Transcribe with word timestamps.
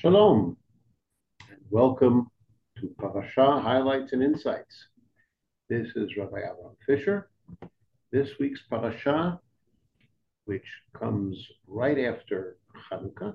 Shalom, 0.00 0.56
and 1.50 1.58
welcome 1.70 2.30
to 2.76 2.94
Parashah 3.00 3.60
Highlights 3.60 4.12
and 4.12 4.22
Insights. 4.22 4.86
This 5.68 5.88
is 5.96 6.16
Rabbi 6.16 6.36
Abraham 6.36 6.76
Fischer. 6.86 7.30
This 8.12 8.30
week's 8.38 8.62
Parashah, 8.70 9.40
which 10.44 10.62
comes 10.96 11.44
right 11.66 11.98
after 11.98 12.58
Hanukkah, 12.92 13.34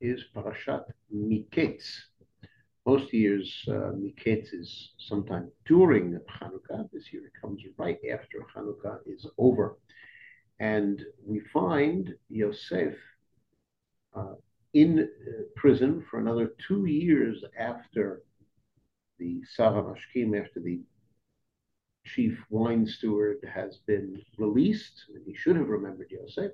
is 0.00 0.24
Parashat 0.34 0.84
Miketz. 1.14 1.84
Most 2.86 3.12
years, 3.12 3.62
uh, 3.68 3.92
Miketz 3.92 4.54
is 4.54 4.92
sometime 4.96 5.52
during 5.66 6.18
Hanukkah. 6.40 6.90
This 6.94 7.12
year 7.12 7.26
it 7.26 7.32
comes 7.38 7.60
right 7.76 7.98
after 8.10 8.46
Hanukkah 8.56 9.00
is 9.04 9.26
over. 9.36 9.76
And 10.60 11.04
we 11.26 11.40
find 11.52 12.14
Yosef 12.30 12.94
uh, 14.16 14.36
in 14.74 15.00
uh, 15.00 15.42
prison 15.56 16.04
for 16.10 16.18
another 16.18 16.52
two 16.66 16.86
years 16.86 17.44
after 17.58 18.22
the 19.18 19.42
Sar 19.54 19.72
HaMashkim, 19.72 20.40
after 20.40 20.60
the 20.60 20.80
chief 22.06 22.38
wine 22.48 22.86
steward 22.86 23.38
has 23.52 23.78
been 23.86 24.20
released. 24.38 25.04
He 25.26 25.34
should 25.34 25.56
have 25.56 25.68
remembered 25.68 26.10
Yosef, 26.10 26.52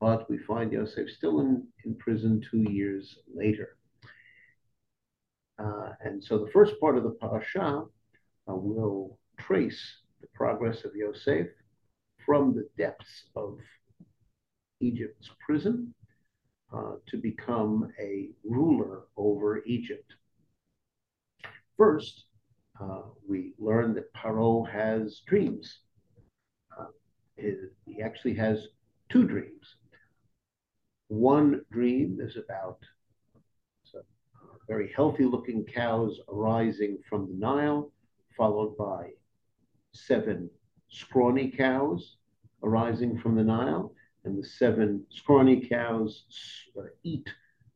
but 0.00 0.28
we 0.28 0.38
find 0.38 0.72
Yosef 0.72 1.10
still 1.10 1.40
in, 1.40 1.66
in 1.84 1.94
prison 1.94 2.42
two 2.50 2.70
years 2.70 3.18
later. 3.34 3.76
Uh, 5.58 5.92
and 6.00 6.22
so 6.22 6.38
the 6.38 6.50
first 6.50 6.78
part 6.80 6.98
of 6.98 7.04
the 7.04 7.10
parasha 7.10 7.84
uh, 8.48 8.54
will 8.54 9.18
trace 9.38 10.02
the 10.20 10.26
progress 10.34 10.84
of 10.84 10.94
Yosef 10.94 11.48
from 12.24 12.54
the 12.54 12.68
depths 12.76 13.24
of 13.34 13.58
Egypt's 14.80 15.30
prison 15.44 15.94
to 17.06 17.16
become 17.16 17.90
a 18.00 18.30
ruler 18.44 19.04
over 19.16 19.62
Egypt. 19.64 20.14
First, 21.76 22.24
uh, 22.80 23.02
we 23.26 23.52
learn 23.58 23.94
that 23.94 24.12
Paro 24.14 24.68
has 24.70 25.22
dreams. 25.26 25.80
Uh, 26.78 26.86
he 27.36 28.02
actually 28.02 28.34
has 28.34 28.68
two 29.10 29.24
dreams. 29.24 29.76
One 31.08 31.62
dream 31.70 32.18
is 32.20 32.36
about 32.36 32.78
some 33.84 34.02
very 34.66 34.92
healthy 34.94 35.24
looking 35.24 35.64
cows 35.64 36.18
arising 36.28 36.98
from 37.08 37.28
the 37.28 37.38
Nile, 37.38 37.92
followed 38.36 38.76
by 38.76 39.10
seven 39.92 40.50
scrawny 40.88 41.50
cows 41.50 42.16
arising 42.62 43.18
from 43.18 43.36
the 43.36 43.44
Nile, 43.44 43.94
and 44.26 44.42
the 44.42 44.46
seven 44.46 45.06
scrawny 45.08 45.60
cows 45.60 46.24
eat 47.04 47.28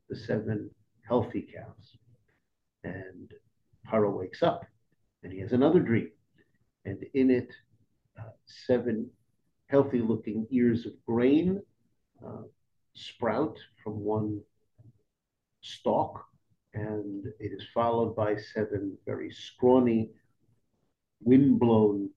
the 0.09 0.17
seven 0.17 0.69
healthy 1.09 1.47
cows. 1.55 1.97
And 2.83 3.33
Paro 3.89 4.19
wakes 4.19 4.43
up 4.43 4.67
and 5.23 5.33
he 5.33 5.39
has 5.41 5.53
another 5.53 5.78
dream. 5.81 6.11
And 6.84 7.05
in 7.15 7.31
it, 7.31 7.51
uh, 8.19 8.31
seven 8.47 9.09
healthy 9.69 10.01
looking 10.01 10.47
ears 10.51 10.87
of 10.87 10.93
grain 11.06 11.62
uh, 12.27 12.43
sprout 12.95 13.56
from 13.83 14.01
one 14.01 14.41
stalk. 15.61 16.25
And 16.75 17.27
it 17.39 17.53
is 17.53 17.65
followed 17.73 18.17
by 18.17 18.37
seven 18.37 18.98
very 19.06 19.31
scrawny, 19.31 20.11
wind-blown 21.23 22.11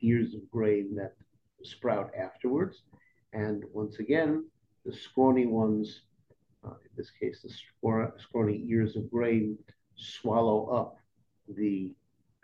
ears 0.00 0.34
of 0.34 0.50
grain 0.50 0.94
that 0.96 1.14
sprout 1.62 2.10
afterwards. 2.18 2.82
And 3.32 3.64
once 3.72 3.98
again, 3.98 4.46
the 4.84 4.92
scrawny 4.92 5.46
ones, 5.46 6.02
uh, 6.64 6.70
in 6.70 6.90
this 6.96 7.10
case, 7.10 7.42
the 7.42 7.52
scrawny 8.18 8.64
ears 8.68 8.96
of 8.96 9.10
grain, 9.10 9.58
swallow 9.96 10.66
up 10.66 10.96
the 11.48 11.92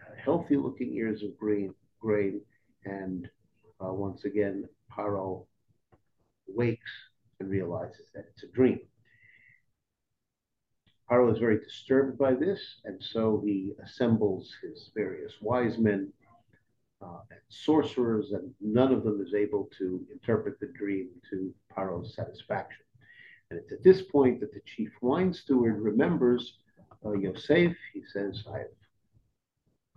uh, 0.01 0.15
healthy 0.23 0.57
looking 0.57 0.93
ears 0.95 1.23
of 1.23 1.37
grain, 1.39 1.75
grain 2.01 2.41
and 2.85 3.29
uh, 3.81 3.93
once 3.93 4.25
again, 4.25 4.69
Paro 4.91 5.47
wakes 6.47 6.91
and 7.41 7.51
realizes 7.51 8.07
that 8.15 8.25
it's 8.31 8.45
a 8.45 8.49
dream. 8.49 8.81
Paro 11.11 11.33
is 11.33 11.39
very 11.39 11.59
disturbed 11.59 12.19
by 12.19 12.35
this, 12.35 12.81
and 12.85 13.03
so 13.03 13.43
he 13.45 13.73
assembles 13.85 14.55
his 14.63 14.91
various 14.95 15.35
wise 15.41 15.79
men 15.79 16.13
and 17.03 17.41
sorcerers, 17.49 18.33
and 18.33 18.53
none 18.61 18.93
of 18.93 19.05
them 19.05 19.21
is 19.27 19.35
able 19.35 19.69
to 19.79 20.05
interpret 20.13 20.59
the 20.61 20.67
dream 20.69 21.09
to 21.31 21.53
Paro's 21.75 22.15
satisfaction. 22.15 22.85
And 23.51 23.61
it's 23.61 23.73
at 23.73 23.83
this 23.83 24.03
point 24.03 24.41
that 24.41 24.53
the 24.53 24.61
chief 24.65 24.91
wine 25.01 25.33
steward 25.33 25.81
remembers 25.81 26.55
uh, 27.05 27.13
Yosef. 27.13 27.77
He 27.93 28.03
says, 28.13 28.45
I 28.53 28.59
have 28.59 28.69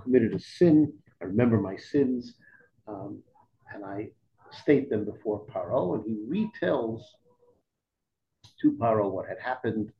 committed 0.01 0.33
a 0.33 0.39
sin. 0.39 0.93
I 1.21 1.25
remember 1.25 1.59
my 1.59 1.77
sins, 1.77 2.35
um, 2.87 3.21
and 3.73 3.85
I 3.85 4.09
state 4.51 4.89
them 4.89 5.05
before 5.05 5.45
Paro. 5.45 5.95
And 5.95 6.03
he 6.05 6.15
retells 6.27 7.01
to 8.61 8.71
Paro 8.73 9.11
what 9.11 9.27
had 9.27 9.39
happened 9.39 9.91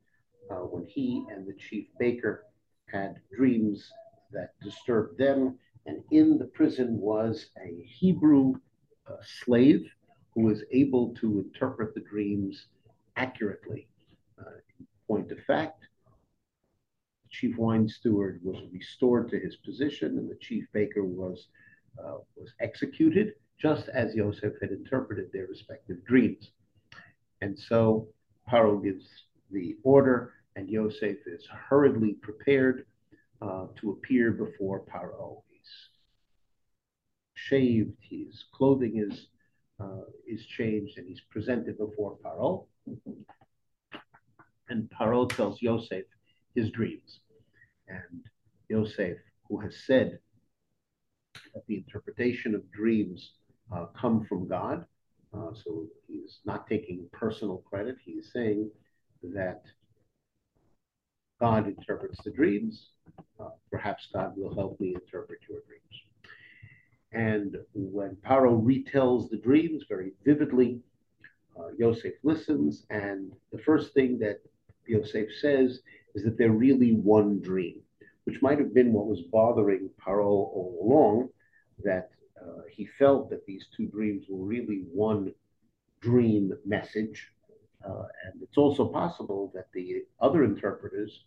uh, 0.51 0.55
when 0.55 0.85
he 0.85 1.25
and 1.31 1.47
the 1.47 1.53
chief 1.53 1.88
baker 1.99 2.45
had 2.91 3.19
dreams 3.35 3.91
that 4.31 4.53
disturbed 4.61 5.17
them 5.17 5.57
and 5.85 6.03
in 6.12 6.38
the 6.38 6.46
prison 6.46 7.00
was 7.00 7.47
a 7.63 7.84
Hebrew 7.84 8.56
uh, 9.07 9.16
slave 9.44 9.85
who 10.34 10.41
was 10.41 10.63
able 10.72 11.13
to 11.16 11.40
interpret 11.40 11.94
the 11.94 12.01
dreams 12.01 12.68
accurately. 13.16 13.88
Uh, 14.40 14.59
point 15.07 15.31
of 15.31 15.40
fact, 15.45 15.84
the 17.24 17.29
chief 17.29 17.57
wine 17.57 17.88
steward 17.88 18.41
was 18.44 18.57
restored 18.74 19.29
to 19.29 19.40
his 19.40 19.56
position, 19.57 20.18
and 20.18 20.29
the 20.29 20.38
chief 20.41 20.66
baker 20.74 21.03
was 21.03 21.47
uh, 22.03 22.18
was 22.35 22.51
executed, 22.59 23.34
just 23.57 23.88
as 23.90 24.16
Yosef 24.16 24.53
had 24.59 24.72
interpreted 24.72 25.31
their 25.31 25.47
respective 25.47 26.03
dreams. 26.06 26.51
And 27.41 27.57
so 27.57 28.07
Paro 28.51 28.84
gives 28.84 29.07
the 29.51 29.78
order, 29.84 30.34
and 30.57 30.69
Yosef 30.69 31.18
is 31.25 31.47
hurriedly 31.47 32.13
prepared 32.22 32.85
uh, 33.41 33.68
to 33.78 33.91
appear 33.91 34.31
before 34.31 34.81
Paro 34.81 35.44
shaved, 37.45 37.94
his 38.01 38.45
clothing 38.53 38.94
is 39.09 39.28
uh, 39.79 40.06
is 40.28 40.45
changed, 40.45 40.97
and 40.97 41.07
he's 41.07 41.22
presented 41.29 41.78
before 41.78 42.17
Paro. 42.23 42.66
And 44.69 44.89
Paro 44.89 45.29
tells 45.29 45.61
Yosef 45.61 46.06
his 46.56 46.72
dreams. 46.72 47.19
And 47.88 48.22
Yosef, 48.69 49.17
who 49.47 49.59
has 49.59 49.75
said 49.85 50.19
that 51.53 51.63
the 51.67 51.75
interpretation 51.78 52.56
of 52.56 52.72
dreams 52.72 53.33
uh, 53.75 53.88
come 54.00 54.25
from 54.25 54.47
God, 54.47 54.85
uh, 55.33 55.53
so 55.53 55.85
he's 56.07 56.39
not 56.45 56.67
taking 56.67 57.07
personal 57.12 57.57
credit. 57.69 57.97
He's 58.03 58.31
saying 58.33 58.72
that 59.33 59.63
God 61.39 61.67
interprets 61.67 62.19
the 62.23 62.31
dreams. 62.31 62.91
Uh, 63.39 63.50
perhaps 63.69 64.07
God 64.13 64.33
will 64.38 64.56
help 64.56 64.79
me 64.79 64.95
interpret 64.95 65.39
your 65.50 65.59
dreams. 65.67 66.04
And 67.15 67.55
when 67.73 68.17
Paro 68.17 68.61
retells 68.61 69.29
the 69.29 69.37
dreams 69.37 69.85
very 69.87 70.11
vividly, 70.25 70.81
uh, 71.57 71.69
Yosef 71.77 72.13
listens, 72.23 72.85
and 72.89 73.31
the 73.53 73.57
first 73.57 73.93
thing 73.93 74.19
that 74.19 74.41
Yosef 74.85 75.29
says 75.39 75.79
is 76.13 76.25
that 76.25 76.37
they're 76.37 76.51
really 76.51 76.91
one 76.91 77.39
dream, 77.39 77.79
which 78.25 78.41
might 78.41 78.59
have 78.59 78.73
been 78.73 78.91
what 78.91 79.07
was 79.07 79.21
bothering 79.21 79.89
Paro 79.97 80.25
all 80.25 80.77
along, 80.81 81.29
that 81.85 82.09
uh, 82.41 82.63
he 82.69 82.85
felt 82.85 83.29
that 83.29 83.45
these 83.45 83.67
two 83.75 83.87
dreams 83.87 84.25
were 84.27 84.45
really 84.45 84.83
one 84.91 85.33
dream 86.01 86.51
message. 86.65 87.31
Uh, 87.88 88.03
and 88.25 88.44
it's 88.44 88.57
also 88.57 88.85
possible 88.89 89.53
that 89.56 89.68
the 89.73 90.03
other 90.19 90.44
interpreters 90.44 91.23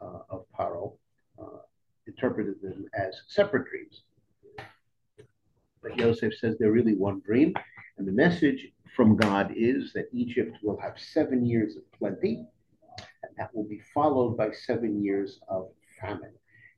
uh, 0.00 0.20
of 0.30 0.44
Paro 0.56 0.92
uh, 1.40 1.62
interpreted 2.06 2.62
them 2.62 2.86
as 2.94 3.22
separate 3.26 3.68
dreams. 3.68 4.04
But 5.82 5.98
Yosef 5.98 6.34
says 6.34 6.56
they're 6.58 6.70
really 6.72 6.94
one 6.94 7.20
dream. 7.20 7.54
And 7.98 8.06
the 8.06 8.12
message 8.12 8.68
from 8.94 9.16
God 9.16 9.52
is 9.56 9.92
that 9.94 10.08
Egypt 10.12 10.58
will 10.62 10.78
have 10.80 10.98
seven 10.98 11.44
years 11.44 11.76
of 11.76 11.82
plenty, 11.92 12.46
and 12.98 13.32
that 13.36 13.54
will 13.54 13.64
be 13.64 13.80
followed 13.92 14.36
by 14.36 14.52
seven 14.52 15.02
years 15.02 15.40
of 15.48 15.70
famine. 16.00 16.32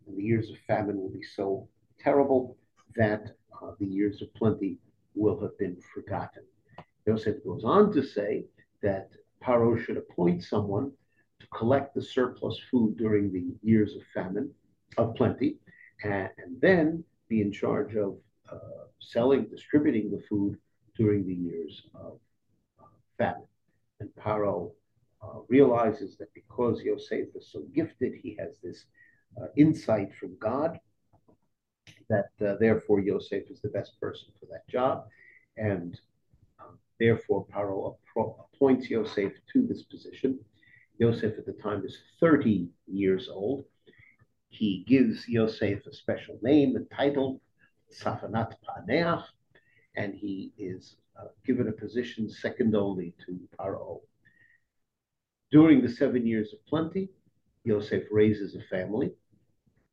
And 0.06 0.16
the 0.16 0.22
years 0.22 0.50
of 0.50 0.56
famine 0.66 0.96
will 0.96 1.10
be 1.10 1.22
so 1.22 1.68
terrible 1.98 2.56
that 2.96 3.36
uh, 3.62 3.72
the 3.78 3.86
years 3.86 4.22
of 4.22 4.32
plenty 4.34 4.78
will 5.14 5.40
have 5.40 5.56
been 5.58 5.76
forgotten. 5.92 6.44
Yosef 7.06 7.44
goes 7.44 7.64
on 7.64 7.92
to 7.92 8.02
say 8.02 8.44
that 8.82 9.10
Paro 9.42 9.78
should 9.82 9.96
appoint 9.96 10.42
someone 10.42 10.90
to 11.40 11.46
collect 11.48 11.94
the 11.94 12.02
surplus 12.02 12.58
food 12.70 12.96
during 12.96 13.32
the 13.32 13.54
years 13.62 13.94
of 13.94 14.02
famine, 14.14 14.50
of 14.96 15.14
plenty, 15.14 15.58
and, 16.02 16.30
and 16.38 16.60
then 16.60 17.04
be 17.28 17.42
in 17.42 17.52
charge 17.52 17.94
of 17.96 18.16
uh, 18.50 18.86
selling, 19.00 19.44
distributing 19.44 20.10
the 20.10 20.22
food 20.28 20.58
during 20.96 21.26
the 21.26 21.34
years 21.34 21.82
of 21.94 22.18
uh, 22.80 22.86
famine. 23.18 23.46
And 24.00 24.08
Paro 24.20 24.72
uh, 25.22 25.40
realizes 25.48 26.16
that 26.18 26.32
because 26.34 26.82
Yosef 26.82 27.28
is 27.34 27.50
so 27.50 27.62
gifted, 27.74 28.12
he 28.22 28.36
has 28.38 28.58
this 28.62 28.84
uh, 29.40 29.46
insight 29.56 30.14
from 30.14 30.36
God, 30.38 30.78
that 32.08 32.30
uh, 32.44 32.54
therefore 32.60 33.00
Yosef 33.00 33.44
is 33.50 33.60
the 33.60 33.68
best 33.68 33.98
person 34.00 34.28
for 34.38 34.46
that 34.46 34.68
job. 34.68 35.06
And 35.56 35.98
um, 36.60 36.78
therefore, 36.98 37.46
Paro 37.46 37.96
appoints 38.54 38.90
Yosef 38.90 39.32
to 39.52 39.66
this 39.66 39.82
position. 39.82 40.38
Yosef 40.98 41.38
at 41.38 41.46
the 41.46 41.52
time 41.52 41.84
is 41.84 41.98
30 42.20 42.68
years 42.86 43.28
old. 43.28 43.64
He 44.48 44.84
gives 44.86 45.28
Yosef 45.28 45.84
a 45.86 45.92
special 45.92 46.38
name 46.42 46.76
a 46.76 46.94
title, 46.94 47.40
Safanat 47.92 48.54
Paneach, 48.66 49.24
and 49.96 50.14
he 50.14 50.52
is 50.58 50.96
uh, 51.18 51.26
given 51.46 51.68
a 51.68 51.72
position 51.72 52.28
second 52.28 52.74
only 52.74 53.14
to 53.24 53.38
Paro. 53.58 54.00
During 55.50 55.82
the 55.82 55.88
seven 55.88 56.26
years 56.26 56.52
of 56.52 56.64
plenty, 56.66 57.08
Yosef 57.64 58.04
raises 58.10 58.56
a 58.56 58.62
family. 58.68 59.12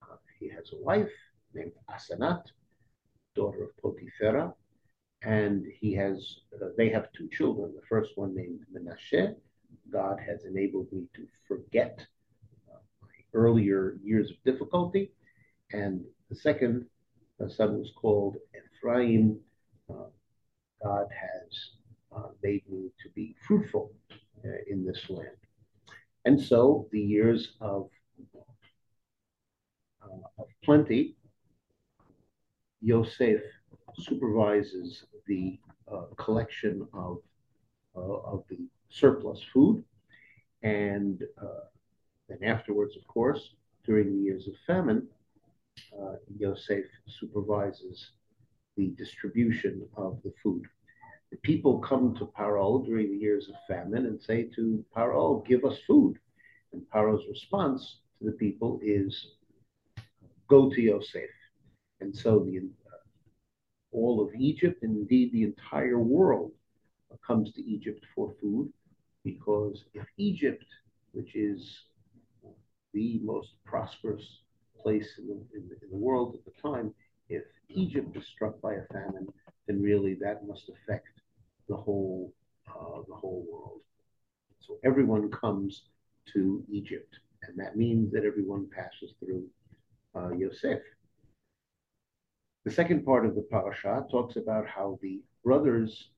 Uh, 0.01 0.15
he 0.39 0.49
has 0.49 0.71
a 0.73 0.83
wife 0.83 1.11
named 1.53 1.73
Asenat, 1.89 2.43
daughter 3.35 3.63
of 3.63 3.77
Potiphera, 3.77 4.53
and 5.23 5.65
he 5.79 5.93
has 5.93 6.38
uh, 6.55 6.69
they 6.77 6.89
have 6.89 7.11
two 7.13 7.29
children. 7.29 7.73
The 7.75 7.85
first 7.88 8.11
one 8.15 8.35
named 8.35 8.61
Menashe. 8.73 9.35
God 9.91 10.19
has 10.25 10.45
enabled 10.45 10.91
me 10.91 11.07
to 11.15 11.27
forget 11.47 12.05
uh, 12.71 12.77
my 13.01 13.09
earlier 13.33 13.97
years 14.03 14.31
of 14.31 14.38
difficulty, 14.43 15.11
and 15.71 16.03
the 16.29 16.35
second 16.35 16.85
son 17.49 17.79
was 17.79 17.91
called 17.95 18.38
Ephraim. 18.55 19.39
Uh, 19.89 20.09
God 20.83 21.07
has 21.09 21.69
uh, 22.15 22.29
made 22.43 22.63
me 22.69 22.89
to 23.01 23.09
be 23.09 23.35
fruitful 23.47 23.91
uh, 24.45 24.49
in 24.67 24.85
this 24.85 25.09
land. 25.09 25.27
And 26.25 26.39
so 26.39 26.88
the 26.91 26.99
years 26.99 27.53
of, 27.61 27.89
uh, 30.03 30.27
of 30.38 30.45
plenty, 30.63 31.15
Yosef 32.81 33.41
supervises 33.97 35.05
the 35.27 35.59
collection 36.17 36.88
of, 36.93 37.17
of 37.95 38.43
the 38.49 38.67
surplus 38.89 39.41
food. 39.53 39.83
And 40.63 41.21
then 42.27 42.43
afterwards, 42.43 42.95
of 42.97 43.05
course, 43.07 43.55
during 43.85 44.11
the 44.11 44.23
years 44.23 44.47
of 44.47 44.53
famine, 44.65 45.07
uh, 46.00 46.15
Yosef 46.38 46.85
supervises 47.07 48.12
the 48.77 48.89
distribution 48.97 49.88
of 49.97 50.19
the 50.23 50.33
food 50.41 50.65
the 51.31 51.38
people 51.38 51.79
come 51.79 52.13
to 52.15 52.25
Paro 52.25 52.85
during 52.85 53.09
the 53.09 53.18
years 53.18 53.50
of 53.50 53.56
famine 53.68 54.06
and 54.06 54.21
say 54.21 54.44
to 54.56 54.83
Paro, 54.95 55.45
give 55.45 55.63
us 55.63 55.77
food. 55.88 56.18
And 56.73 56.81
Paro's 56.94 57.25
response 57.29 58.01
to 58.19 58.25
the 58.25 58.33
people 58.33 58.79
is, 58.83 59.35
go 60.50 60.69
to 60.69 60.81
Yosef. 60.81 61.29
And 62.01 62.13
so 62.15 62.39
the, 62.39 62.57
uh, 62.57 62.97
all 63.94 64.21
of 64.21 64.35
Egypt, 64.35 64.83
and 64.83 64.97
indeed 64.97 65.31
the 65.31 65.44
entire 65.44 66.00
world, 66.00 66.51
uh, 67.12 67.15
comes 67.25 67.53
to 67.53 67.63
Egypt 67.63 68.06
for 68.13 68.33
food, 68.41 68.71
because 69.24 69.85
if 69.94 70.06
Egypt, 70.17 70.65
which 71.13 71.35
is 71.35 71.79
the 72.94 73.21
most 73.24 73.51
prosperous 73.63 74.41
place 74.83 75.10
in 75.18 75.28
the, 75.28 75.33
in 75.57 75.68
the, 75.69 75.75
in 75.83 75.89
the 75.92 75.98
world 75.98 76.36
at 76.36 76.45
the 76.45 76.62
time, 76.62 76.94
if 77.30 77.44
Egypt 77.69 78.16
is 78.16 78.25
struck 78.28 78.60
by 78.62 78.74
a 78.74 78.86
famine, 78.92 79.28
then 79.68 79.81
really 79.81 80.16
that 80.16 80.45
must 80.48 80.69
affect 80.69 81.07
the 81.69 81.75
whole 81.75 82.33
uh, 82.68 83.01
the 83.07 83.13
whole 83.16 83.45
world. 83.51 83.81
So 84.60 84.78
everyone 84.83 85.30
comes 85.31 85.83
to 86.33 86.63
Egypt, 86.69 87.16
and 87.44 87.57
that 87.60 87.75
means 87.75 88.12
that 88.13 88.25
everyone 88.25 88.68
passes 88.69 89.13
through 89.19 89.45
uh, 90.16 90.31
Yosef. 90.33 90.80
The 92.66 92.72
second 92.72 93.06
part 93.06 93.25
of 93.25 93.36
the 93.36 93.42
parasha 93.42 94.06
talks 94.12 94.36
about 94.36 94.68
how 94.68 95.00
the 95.01 95.22
brothers 95.44 96.10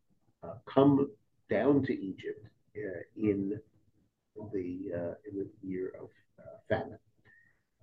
uh, 0.44 0.56
come 0.66 1.10
down 1.50 1.84
to 1.84 1.94
Egypt 1.94 2.46
uh, 2.78 3.02
in 3.16 3.60
the 4.52 4.92
uh, 4.94 5.14
in 5.30 5.38
the 5.38 5.48
year 5.62 5.94
of 6.02 6.10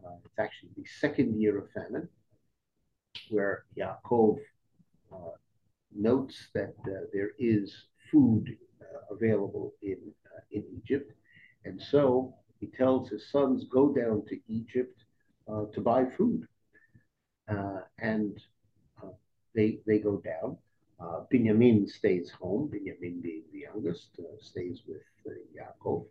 uh, 0.07 0.17
it's 0.25 0.39
actually 0.39 0.71
the 0.77 0.85
second 1.01 1.41
year 1.41 1.59
of 1.59 1.71
famine, 1.73 2.09
where 3.31 3.65
Yaakov 3.77 4.39
notes 5.95 6.49
that 6.55 6.75
uh, 6.87 7.07
there 7.13 7.31
is 7.39 7.87
food 8.11 8.57
uh, 8.81 9.15
available 9.15 9.73
in, 9.83 9.99
uh, 10.27 10.41
in 10.53 10.65
Egypt. 10.77 11.13
And 11.65 11.81
so 11.81 12.35
he 12.59 12.67
tells 12.67 13.09
his 13.09 13.31
sons, 13.31 13.65
go 13.65 13.93
down 13.93 14.25
to 14.29 14.39
Egypt 14.49 15.01
to 15.75 15.81
buy 15.81 16.05
food. 16.17 16.47
and 17.99 18.41
they, 19.55 19.79
they 19.87 19.99
go 19.99 20.19
down. 20.19 20.57
Uh, 21.01 21.23
Binyamin 21.33 21.89
stays 21.89 22.31
home. 22.31 22.71
Binyamin 22.73 23.21
being 23.23 23.43
the 23.53 23.61
youngest, 23.61 24.11
uh, 24.21 24.23
stays 24.41 24.83
with 24.87 25.03
uh, 25.27 25.31
Yaakov. 25.57 26.05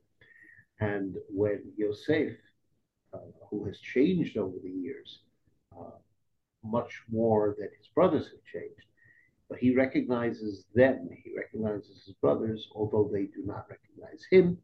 And 0.82 1.16
when 1.30 1.62
Yosef, 1.78 2.34
who 3.50 3.66
has 3.66 3.80
changed 3.80 4.38
over 4.38 4.58
the 4.64 4.70
years, 4.70 5.20
much 6.64 7.02
more 7.10 7.56
than 7.58 7.70
his 7.78 7.88
brothers 7.88 8.30
have 8.30 8.44
changed, 8.44 8.86
but 9.50 9.60
he 9.60 9.76
recognizes 9.76 10.66
them. 10.76 11.10
He 11.24 11.34
recognizes 11.36 12.04
his 12.06 12.14
brothers, 12.16 12.68
although 12.76 13.10
they 13.12 13.24
do 13.24 13.44
not 13.46 13.68
recognize 13.70 14.26
him. 14.30 14.58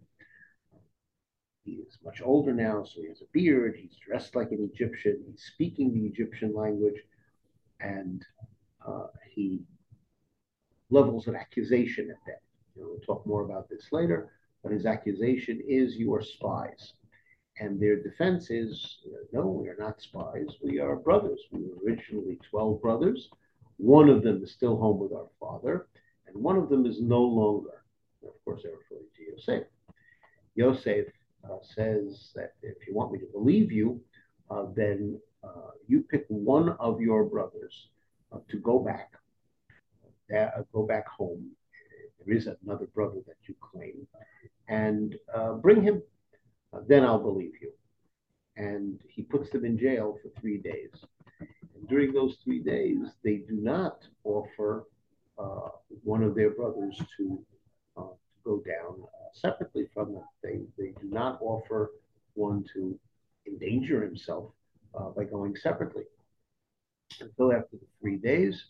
He 1.64 1.72
is 1.74 1.98
much 2.04 2.22
older 2.24 2.54
now, 2.54 2.84
so 2.84 3.02
he 3.02 3.08
has 3.08 3.22
a 3.22 3.32
beard. 3.34 3.76
He's 3.76 3.96
dressed 3.96 4.36
like 4.36 4.52
an 4.52 4.70
Egyptian. 4.72 5.24
He's 5.28 5.44
speaking 5.54 5.94
the 5.94 6.06
Egyptian 6.06 6.54
language, 6.54 7.02
and 7.80 8.24
uh, 8.88 9.08
he 9.34 9.64
levels 10.92 11.28
an 11.28 11.36
accusation 11.36 12.12
at 12.12 12.24
them. 12.28 12.40
You 12.76 12.82
know, 12.84 12.90
we'll 12.92 13.00
talk 13.00 13.26
more 13.26 13.44
about 13.44 13.68
this 13.68 13.88
later, 13.92 14.32
but 14.62 14.72
his 14.72 14.86
accusation 14.86 15.60
is 15.68 15.96
you 15.96 16.14
are 16.14 16.22
spies. 16.22 16.94
And 17.58 17.80
their 17.80 17.96
defense 17.96 18.50
is 18.50 18.98
no, 19.32 19.48
we 19.48 19.70
are 19.70 19.78
not 19.80 20.02
spies. 20.02 20.58
We 20.62 20.80
are 20.80 20.96
brothers. 20.96 21.40
We 21.52 21.62
were 21.62 21.78
originally 21.86 22.38
12 22.50 22.82
brothers. 22.82 23.30
One 23.78 24.10
of 24.10 24.24
them 24.24 24.44
is 24.44 24.52
still 24.52 24.78
home 24.78 25.00
with 25.00 25.14
our 25.14 25.28
father, 25.40 25.88
and 26.28 26.36
one 26.36 26.58
of 26.58 26.70
them 26.70 26.86
is 26.86 27.02
no 27.02 27.22
longer. 27.22 27.84
Of 28.26 28.44
course, 28.44 28.62
they're 28.64 28.74
referring 28.74 29.08
to 29.16 29.32
Yosef. 29.32 29.68
Yosef 30.56 31.08
uh, 31.44 31.58
says 31.62 32.32
that 32.36 32.54
if 32.62 32.88
you 32.88 32.94
want 32.94 33.12
me 33.12 33.20
to 33.20 33.26
believe 33.26 33.72
you, 33.72 34.02
uh, 34.50 34.66
then 34.76 35.20
uh, 35.44 35.72
you 35.88 36.02
pick 36.02 36.26
one 36.30 36.70
of 36.80 37.02
your 37.02 37.24
brothers 37.26 37.88
uh, 38.32 38.40
to 38.50 38.58
go 38.58 38.80
back, 38.80 39.12
uh, 40.36 40.62
go 40.74 40.84
back 40.84 41.08
home. 41.08 41.52
There 42.26 42.36
is 42.36 42.48
another 42.64 42.88
brother 42.88 43.22
that 43.28 43.38
you 43.44 43.56
claim, 43.60 44.08
and 44.68 45.16
uh, 45.34 45.54
bring 45.54 45.84
him. 45.84 46.02
Then 46.88 47.04
I'll 47.04 47.20
believe 47.20 47.54
you. 47.62 47.72
And 48.58 49.02
he 49.08 49.24
puts 49.24 49.50
them 49.52 49.66
in 49.66 49.78
jail 49.78 50.18
for 50.22 50.30
three 50.40 50.58
days 50.58 50.92
And 51.76 51.88
during 51.88 52.14
those 52.14 52.38
three 52.44 52.60
days, 52.60 53.00
they 53.24 53.38
do 53.38 53.56
not 53.56 54.08
offer 54.24 54.86
uh, 55.38 55.70
one 56.04 56.24
of 56.24 56.36
their 56.36 56.52
brothers 56.52 56.98
to, 57.18 57.46
uh, 57.98 58.02
to 58.02 58.38
go 58.44 58.58
down 58.66 58.96
uh, 59.04 59.30
separately 59.34 59.88
from 59.94 60.14
them. 60.14 60.24
They, 60.44 60.62
they 60.78 60.92
do 61.02 61.08
not 61.10 61.40
offer 61.42 61.92
one 62.36 62.64
to 62.74 63.00
endanger 63.48 64.04
himself 64.04 64.52
uh, 64.98 65.10
by 65.10 65.26
going 65.26 65.56
separately. 65.56 66.04
Until 67.20 67.52
after 67.54 67.78
the 67.78 67.88
three 68.02 68.18
days, 68.18 68.66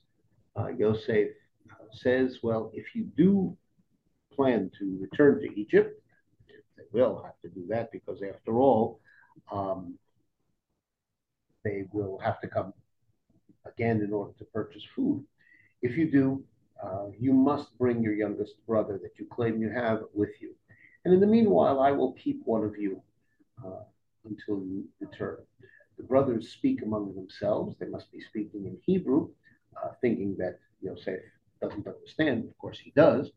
uh, 0.57 0.67
Yosef 0.69 1.29
uh, 1.71 1.73
says, 1.91 2.39
Well, 2.43 2.71
if 2.73 2.95
you 2.95 3.03
do 3.17 3.57
plan 4.33 4.71
to 4.79 4.97
return 4.99 5.39
to 5.41 5.59
Egypt, 5.59 6.01
they 6.77 6.85
will 6.91 7.21
have 7.23 7.39
to 7.41 7.49
do 7.49 7.65
that 7.69 7.91
because, 7.91 8.21
after 8.21 8.59
all, 8.59 8.99
um, 9.51 9.97
they 11.63 11.85
will 11.91 12.19
have 12.19 12.39
to 12.41 12.47
come 12.47 12.73
again 13.65 14.01
in 14.01 14.13
order 14.13 14.33
to 14.37 14.45
purchase 14.45 14.83
food. 14.95 15.23
If 15.81 15.97
you 15.97 16.11
do, 16.11 16.43
uh, 16.83 17.07
you 17.19 17.33
must 17.33 17.77
bring 17.77 18.01
your 18.01 18.13
youngest 18.13 18.55
brother 18.67 18.99
that 19.01 19.17
you 19.17 19.25
claim 19.25 19.61
you 19.61 19.69
have 19.69 20.03
with 20.13 20.31
you. 20.41 20.53
And 21.03 21.13
in 21.13 21.19
the 21.19 21.27
meanwhile, 21.27 21.79
I 21.79 21.91
will 21.91 22.13
keep 22.13 22.41
one 22.45 22.63
of 22.63 22.77
you 22.77 23.01
uh, 23.65 23.83
until 24.25 24.63
you 24.65 24.85
return. 24.99 25.37
The 25.97 26.03
brothers 26.03 26.49
speak 26.49 26.81
among 26.81 27.15
themselves. 27.15 27.75
They 27.79 27.87
must 27.87 28.11
be 28.11 28.19
speaking 28.19 28.65
in 28.65 28.77
Hebrew, 28.85 29.29
uh, 29.81 29.89
thinking 30.01 30.35
that 30.39 30.59
Yosef 30.81 31.21
doesn't 31.61 31.87
understand. 31.87 32.45
Of 32.45 32.57
course, 32.57 32.79
he 32.79 32.91
does. 32.95 33.31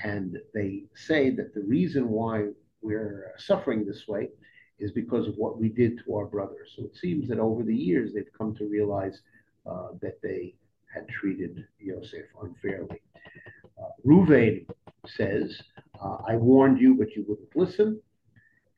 And 0.00 0.38
they 0.52 0.84
say 0.94 1.30
that 1.30 1.54
the 1.54 1.62
reason 1.62 2.08
why 2.08 2.48
we're 2.82 3.32
suffering 3.38 3.84
this 3.86 4.06
way 4.08 4.28
is 4.78 4.90
because 4.90 5.28
of 5.28 5.36
what 5.36 5.58
we 5.58 5.68
did 5.68 6.00
to 6.04 6.16
our 6.16 6.26
brothers. 6.26 6.72
So 6.76 6.84
it 6.84 6.96
seems 6.96 7.28
that 7.28 7.38
over 7.38 7.62
the 7.62 7.74
years, 7.74 8.12
they've 8.12 8.32
come 8.36 8.54
to 8.56 8.68
realize 8.68 9.20
uh, 9.64 9.88
that 10.00 10.20
they 10.22 10.54
had 10.92 11.08
treated 11.08 11.64
Yosef 11.78 12.26
unfairly. 12.42 13.00
Uh, 13.80 13.90
Ruvain 14.04 14.66
says, 15.06 15.62
uh, 16.02 16.18
I 16.28 16.36
warned 16.36 16.80
you, 16.80 16.94
but 16.94 17.14
you 17.14 17.24
wouldn't 17.28 17.54
listen. 17.54 18.00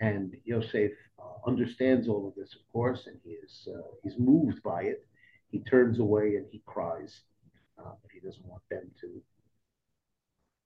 And 0.01 0.37
Yosef 0.45 0.93
uh, 1.19 1.49
understands 1.49 2.09
all 2.09 2.29
of 2.29 2.35
this, 2.35 2.55
of 2.55 2.73
course, 2.73 3.07
and 3.07 3.19
he 3.25 3.31
is 3.31 3.69
uh, 3.75 3.81
he's 4.03 4.19
moved 4.19 4.63
by 4.63 4.83
it. 4.83 5.07
He 5.51 5.61
turns 5.61 5.99
away 5.99 6.37
and 6.37 6.47
he 6.51 6.63
cries. 6.67 7.21
Uh, 7.79 7.93
but 8.03 8.11
he 8.13 8.21
doesn't 8.21 8.47
want 8.47 8.63
them 8.71 8.91
to 9.01 9.23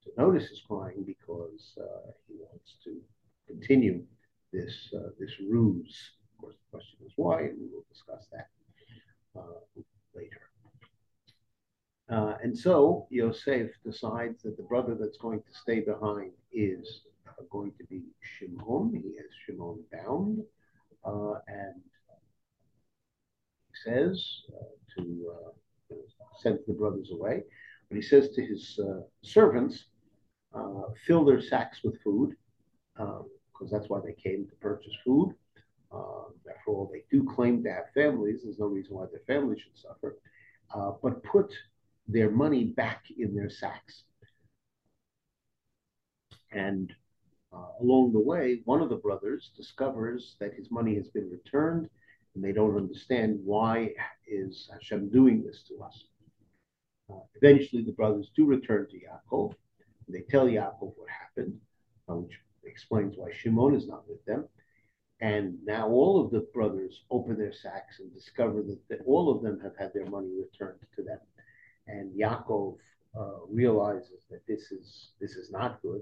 to 0.03 0.09
notice 0.17 0.49
his 0.49 0.61
crying 0.67 1.03
because 1.05 1.73
uh, 1.79 2.11
he 2.27 2.35
wants 2.39 2.75
to 2.83 3.01
continue 3.49 4.03
this 4.53 4.89
uh, 4.95 5.09
this 5.19 5.31
ruse. 5.49 6.11
Of 6.33 6.41
course, 6.41 6.55
the 6.55 6.77
question 6.77 6.97
is 7.05 7.13
why, 7.15 7.41
and 7.41 7.57
we 7.59 7.67
will 7.73 7.85
discuss 7.91 8.27
that 8.31 8.47
uh, 9.37 9.81
later. 10.15 10.41
Uh, 12.09 12.35
and 12.41 12.57
so 12.57 13.07
Yosef 13.11 13.69
decides 13.85 14.41
that 14.43 14.57
the 14.57 14.63
brother 14.63 14.95
that's 14.99 15.17
going 15.17 15.41
to 15.41 15.53
stay 15.53 15.79
behind 15.79 16.31
is 16.51 17.01
uh, 17.27 17.43
going 17.51 17.71
to 17.77 17.83
be 17.85 18.01
Shimon. 18.21 18.91
He 18.93 19.15
has 19.17 19.31
Shimon 19.45 19.83
bound, 19.91 20.39
uh, 21.05 21.35
and 21.47 21.81
he 23.67 23.91
says 23.91 24.43
uh, 24.53 24.97
to 24.97 25.31
send 26.41 26.59
the 26.67 26.73
brothers 26.73 27.11
away. 27.11 27.43
But 27.89 27.95
he 27.95 28.01
says 28.01 28.29
to 28.29 28.45
his 28.45 28.79
servants, 29.23 29.85
fill 31.05 31.25
their 31.25 31.41
sacks 31.41 31.83
with 31.83 32.01
food, 32.01 32.35
because 33.59 33.71
that's 33.71 33.89
why 33.89 33.99
they 33.99 34.13
came 34.13 34.47
to 34.47 34.55
purchase 34.55 34.93
food. 35.03 35.35
after 35.91 36.71
all, 36.71 36.89
they 36.91 37.03
do 37.11 37.23
claim 37.23 37.63
to 37.63 37.71
have 37.71 37.91
families. 37.93 38.41
There's 38.43 38.59
no 38.59 38.67
reason 38.67 38.95
why 38.95 39.05
their 39.11 39.21
families 39.27 39.61
should 39.61 39.77
suffer. 39.77 40.17
but 41.03 41.23
put 41.23 41.53
their 42.07 42.31
money 42.31 42.65
back 42.65 43.03
in 43.17 43.35
their 43.35 43.49
sacks. 43.49 44.03
And 46.51 46.91
uh, 47.53 47.67
along 47.81 48.13
the 48.13 48.19
way, 48.19 48.61
one 48.65 48.81
of 48.81 48.89
the 48.89 48.95
brothers 48.95 49.51
discovers 49.55 50.35
that 50.39 50.53
his 50.53 50.71
money 50.71 50.95
has 50.95 51.09
been 51.09 51.29
returned, 51.29 51.89
and 52.33 52.43
they 52.43 52.51
don't 52.51 52.77
understand 52.77 53.39
why 53.43 53.93
is 54.27 54.69
Hashem 54.71 55.09
doing 55.09 55.43
this 55.43 55.63
to 55.67 55.83
us. 55.83 56.05
Uh, 57.11 57.19
eventually, 57.41 57.83
the 57.83 57.91
brothers 57.91 58.31
do 58.35 58.45
return 58.45 58.87
to 58.89 58.97
Yaakov. 58.97 59.53
They 60.07 60.21
tell 60.21 60.45
Yaakov 60.45 60.93
what 60.95 61.09
happened, 61.09 61.59
uh, 62.07 62.15
which 62.15 62.39
explains 62.69 63.15
why 63.17 63.31
Shimon 63.33 63.75
is 63.75 63.87
not 63.87 64.07
with 64.07 64.23
them. 64.25 64.47
And 65.21 65.57
now 65.65 65.89
all 65.89 66.23
of 66.23 66.31
the 66.31 66.47
brothers 66.53 67.01
open 67.11 67.37
their 67.37 67.51
sacks 67.51 67.99
and 67.99 68.13
discover 68.13 68.61
that, 68.63 68.79
that 68.89 68.99
all 69.05 69.29
of 69.29 69.41
them 69.43 69.59
have 69.61 69.73
had 69.77 69.91
their 69.93 70.05
money 70.05 70.29
returned 70.37 70.79
to 70.95 71.03
them 71.03 71.19
and 71.89 72.11
Yaakov 72.17 72.77
uh, 73.19 73.45
realizes 73.49 74.23
that 74.29 74.45
this 74.47 74.71
is 74.71 75.09
this 75.19 75.31
is 75.31 75.51
not 75.51 75.81
good. 75.81 76.01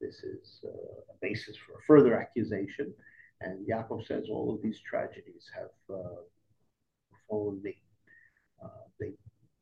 This 0.00 0.22
is 0.22 0.60
uh, 0.64 1.12
a 1.12 1.16
basis 1.20 1.56
for 1.56 1.74
a 1.74 1.82
further 1.86 2.18
accusation. 2.18 2.92
And 3.40 3.66
Yaakov 3.66 4.06
says 4.06 4.24
all 4.30 4.54
of 4.54 4.62
these 4.62 4.80
tragedies 4.80 5.50
have 5.54 5.96
uh, 5.96 7.50
me. 7.62 7.76
Uh, 8.64 8.68
they 8.98 9.12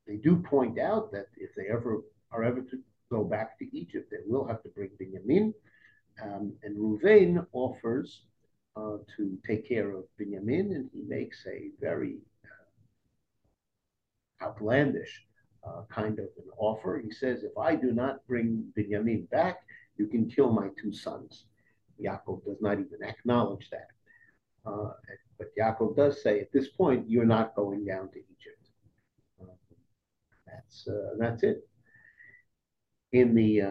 they 0.06 0.16
do 0.16 0.36
point 0.36 0.78
out 0.78 1.10
that 1.12 1.26
if 1.36 1.50
they 1.56 1.66
ever 1.70 2.02
are 2.30 2.44
ever 2.44 2.60
to 2.62 2.78
go 3.10 3.24
back 3.24 3.58
to 3.58 3.76
Egypt, 3.76 4.10
they 4.10 4.22
will 4.26 4.46
have 4.46 4.62
to 4.62 4.68
bring 4.70 4.90
Binyamin. 5.00 5.52
Um, 6.22 6.52
and 6.62 6.76
Ruvain 6.76 7.44
offers 7.52 8.22
uh, 8.76 8.98
to 9.16 9.38
take 9.46 9.68
care 9.68 9.90
of 9.90 10.04
Binyamin, 10.20 10.74
and 10.74 10.90
he 10.92 11.02
makes 11.06 11.44
a 11.46 11.70
very 11.80 12.16
uh, 12.44 12.48
outlandish 14.44 15.26
uh, 15.66 15.82
kind 15.90 16.18
of 16.18 16.26
an 16.36 16.50
offer. 16.58 17.00
He 17.02 17.10
says, 17.10 17.42
if 17.42 17.56
I 17.58 17.74
do 17.74 17.92
not 17.92 18.26
bring 18.26 18.72
Binyamin 18.76 19.28
back, 19.30 19.60
you 19.96 20.06
can 20.06 20.28
kill 20.28 20.50
my 20.50 20.68
two 20.80 20.92
sons. 20.92 21.44
Yaakov 22.02 22.44
does 22.44 22.60
not 22.60 22.80
even 22.80 23.02
acknowledge 23.02 23.70
that. 23.70 23.88
Uh, 24.66 24.92
but 25.38 25.48
Yaakov 25.58 25.96
does 25.96 26.22
say, 26.22 26.40
at 26.40 26.52
this 26.52 26.68
point, 26.68 27.08
you're 27.08 27.24
not 27.24 27.54
going 27.54 27.84
down 27.84 28.10
to 28.10 28.18
Egypt. 28.18 28.68
Uh, 29.40 29.54
that's, 30.46 30.88
uh, 30.88 31.14
that's 31.18 31.42
it. 31.42 31.68
In 33.12 33.34
the 33.34 33.62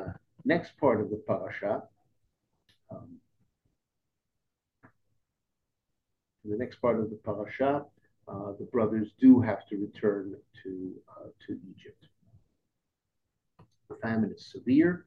next 0.46 0.78
part 0.78 1.02
of 1.02 1.10
the 1.10 1.22
parasha, 1.28 1.84
um, 2.94 3.10
in 6.44 6.52
the 6.52 6.58
next 6.58 6.78
part 6.82 7.00
of 7.00 7.10
the 7.10 7.16
parasha, 7.24 7.86
uh, 8.28 8.54
the 8.60 8.66
brothers 8.72 9.10
do 9.20 9.42
have 9.42 9.68
to 9.70 9.78
return 9.78 10.36
to, 10.64 10.94
uh, 11.10 11.28
to 11.48 11.60
Egypt. 11.70 12.06
The 13.90 13.96
famine 14.02 14.32
is 14.36 14.52
severe. 14.52 15.06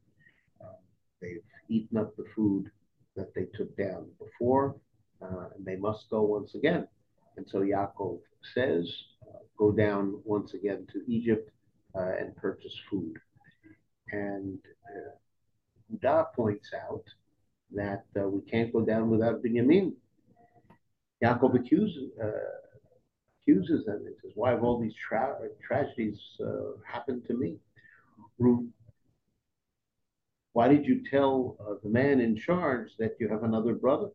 Uh, 0.60 0.76
they've 1.20 1.42
eaten 1.68 1.96
up 1.98 2.16
the 2.16 2.26
food 2.34 2.70
that 3.16 3.34
they 3.34 3.46
took 3.54 3.74
down 3.76 4.06
before, 4.18 4.76
uh, 5.22 5.48
and 5.56 5.64
they 5.64 5.76
must 5.76 6.10
go 6.10 6.22
once 6.22 6.54
again. 6.54 6.86
And 7.36 7.46
so 7.48 7.60
Yaakov 7.60 8.20
says, 8.54 8.90
uh, 9.22 9.38
go 9.58 9.72
down 9.72 10.20
once 10.24 10.54
again 10.54 10.86
to 10.92 11.02
Egypt 11.10 11.50
and 11.94 12.36
purchase 12.36 12.78
food. 12.90 13.16
And 14.12 14.58
Huda 15.90 16.26
points 16.34 16.72
out 16.74 17.04
that 17.76 18.04
we 18.30 18.40
can't 18.50 18.72
go 18.72 18.84
down 18.84 19.10
without 19.10 19.42
Binyamin. 19.42 19.92
Yaakov 21.22 21.54
accuses, 21.56 22.10
accuses 23.42 23.84
them 23.86 24.02
and 24.06 24.14
says, 24.22 24.32
Why 24.34 24.50
have 24.50 24.62
all 24.64 24.80
these 24.80 24.94
tra- 24.94 25.36
tragedies 25.66 26.18
uh, 26.40 26.72
happened 26.90 27.24
to 27.26 27.34
me? 27.34 27.56
Why 30.52 30.68
did 30.68 30.86
you 30.86 31.02
tell 31.10 31.56
uh, 31.60 31.74
the 31.82 31.88
man 31.90 32.20
in 32.20 32.36
charge 32.36 32.90
that 32.98 33.16
you 33.20 33.28
have 33.28 33.44
another 33.44 33.74
brother? 33.74 34.10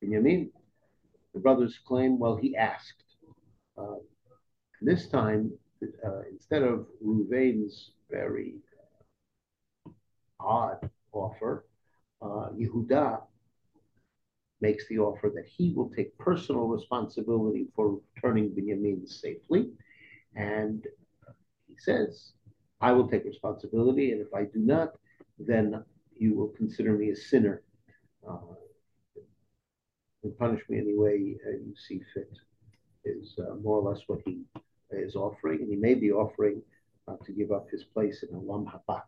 Benjamin? 0.00 0.50
The 1.34 1.40
brothers 1.40 1.78
claim, 1.86 2.18
Well, 2.18 2.36
he 2.36 2.56
asked. 2.56 3.04
Uh, 3.76 3.96
this 4.80 5.08
time, 5.08 5.52
uh, 6.06 6.20
instead 6.32 6.62
of 6.62 6.86
Ruvain's 7.04 7.92
very 8.10 8.54
odd 10.40 10.90
offer, 11.12 11.64
uh, 12.22 12.48
Yehuda 12.58 13.22
makes 14.60 14.86
the 14.88 14.98
offer 14.98 15.30
that 15.34 15.46
he 15.46 15.72
will 15.72 15.90
take 15.90 16.16
personal 16.18 16.66
responsibility 16.66 17.66
for 17.74 18.00
returning 18.16 18.54
Benjamin 18.54 19.06
safely. 19.06 19.70
And 20.34 20.84
he 21.68 21.74
says, 21.78 22.32
I 22.80 22.92
will 22.92 23.08
take 23.08 23.24
responsibility, 23.24 24.12
and 24.12 24.20
if 24.20 24.32
I 24.34 24.44
do 24.44 24.58
not, 24.58 24.94
then 25.38 25.84
you 26.16 26.34
will 26.34 26.48
consider 26.48 26.92
me 26.92 27.10
a 27.10 27.16
sinner 27.16 27.62
uh, 28.28 28.36
and 30.24 30.36
punish 30.38 30.62
me 30.68 30.78
any 30.78 30.96
way 30.96 31.36
uh, 31.46 31.50
you 31.50 31.74
see 31.76 32.00
fit, 32.12 32.30
is 33.04 33.36
uh, 33.38 33.54
more 33.56 33.78
or 33.80 33.90
less 33.90 34.02
what 34.06 34.20
he 34.24 34.42
is 34.90 35.14
offering. 35.14 35.60
And 35.60 35.70
he 35.70 35.76
may 35.76 35.94
be 35.94 36.10
offering 36.10 36.62
uh, 37.06 37.16
to 37.24 37.32
give 37.32 37.52
up 37.52 37.68
his 37.70 37.84
place 37.84 38.22
in 38.22 38.36
Olam 38.36 38.66
Haba. 38.66 39.02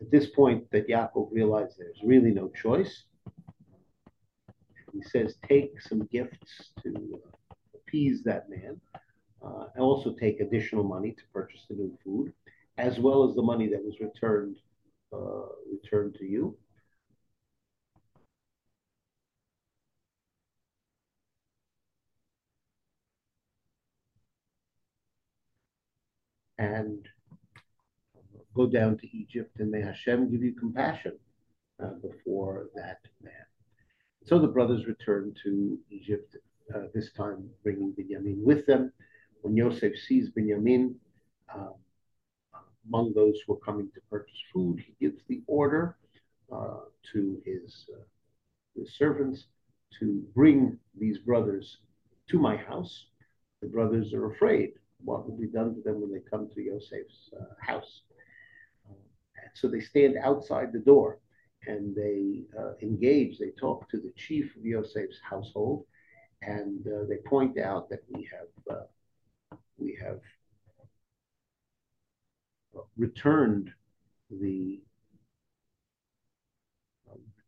At 0.00 0.10
this 0.12 0.30
point, 0.30 0.70
that 0.70 0.86
Yaakov 0.86 1.32
realized 1.32 1.78
there's 1.78 2.00
really 2.04 2.30
no 2.30 2.48
choice 2.50 3.06
he 4.92 5.02
says, 5.02 5.36
take 5.48 5.80
some 5.80 6.06
gifts 6.12 6.70
to 6.82 7.20
uh, 7.24 7.54
appease 7.74 8.22
that 8.22 8.48
man, 8.48 8.80
uh, 9.44 9.66
and 9.74 9.82
also 9.82 10.12
take 10.14 10.40
additional 10.40 10.84
money 10.84 11.12
to 11.12 11.22
purchase 11.32 11.62
the 11.68 11.74
new 11.74 11.96
food, 12.04 12.32
as 12.78 12.98
well 12.98 13.28
as 13.28 13.34
the 13.34 13.42
money 13.42 13.68
that 13.68 13.84
was 13.84 13.98
returned 14.00 14.56
uh, 15.12 15.46
returned 15.70 16.14
to 16.16 16.24
you. 16.24 16.56
And 26.58 27.08
go 28.54 28.66
down 28.66 28.96
to 28.98 29.16
Egypt, 29.16 29.58
and 29.58 29.70
may 29.70 29.82
Hashem 29.82 30.30
give 30.30 30.42
you 30.42 30.54
compassion 30.54 31.18
uh, 31.82 31.90
before 32.02 32.68
that 32.74 33.00
man. 33.22 33.32
So 34.24 34.38
the 34.38 34.48
brothers 34.48 34.86
returned 34.86 35.36
to 35.44 35.78
Egypt, 35.90 36.36
uh, 36.74 36.84
this 36.94 37.12
time 37.12 37.50
bringing 37.62 37.92
Binyamin 37.92 38.42
with 38.42 38.64
them. 38.66 38.92
When 39.42 39.56
Yosef 39.56 39.98
sees 39.98 40.30
Binyamin, 40.30 40.94
uh, 41.54 41.72
among 42.88 43.12
those 43.14 43.38
who 43.46 43.54
are 43.54 43.60
coming 43.60 43.90
to 43.94 44.00
purchase 44.10 44.38
food, 44.52 44.82
he 44.86 44.94
gives 45.00 45.22
the 45.28 45.42
order 45.46 45.96
uh, 46.52 46.80
to 47.12 47.42
his, 47.44 47.86
uh, 47.92 48.02
his 48.76 48.94
servants 48.96 49.46
to 49.98 50.22
bring 50.34 50.78
these 50.98 51.18
brothers 51.18 51.78
to 52.30 52.38
my 52.38 52.56
house. 52.56 53.06
The 53.60 53.68
brothers 53.68 54.12
are 54.12 54.30
afraid 54.30 54.72
what 55.04 55.28
will 55.28 55.36
be 55.36 55.46
done 55.46 55.74
to 55.74 55.80
them 55.82 56.00
when 56.00 56.12
they 56.12 56.20
come 56.30 56.48
to 56.54 56.62
Yosef's 56.62 57.30
uh, 57.38 57.44
house. 57.60 58.02
Uh, 59.54 59.68
so 59.68 59.68
they 59.68 59.80
stand 59.80 60.16
outside 60.22 60.72
the 60.72 60.78
door 60.80 61.18
and 61.66 61.94
they 61.94 62.44
uh, 62.58 62.72
engage, 62.82 63.38
they 63.38 63.50
talk 63.58 63.88
to 63.90 63.96
the 63.98 64.12
chief 64.16 64.54
of 64.56 64.62
Yosef's 64.64 65.18
household, 65.22 65.86
and 66.42 66.86
uh, 66.86 67.04
they 67.08 67.16
point 67.26 67.58
out 67.58 67.88
that 67.88 68.00
we 68.12 68.28
have 68.30 68.76
uh, 68.76 68.84
we 69.78 69.98
have 70.02 70.20
returned 72.96 73.70
the 74.30 74.80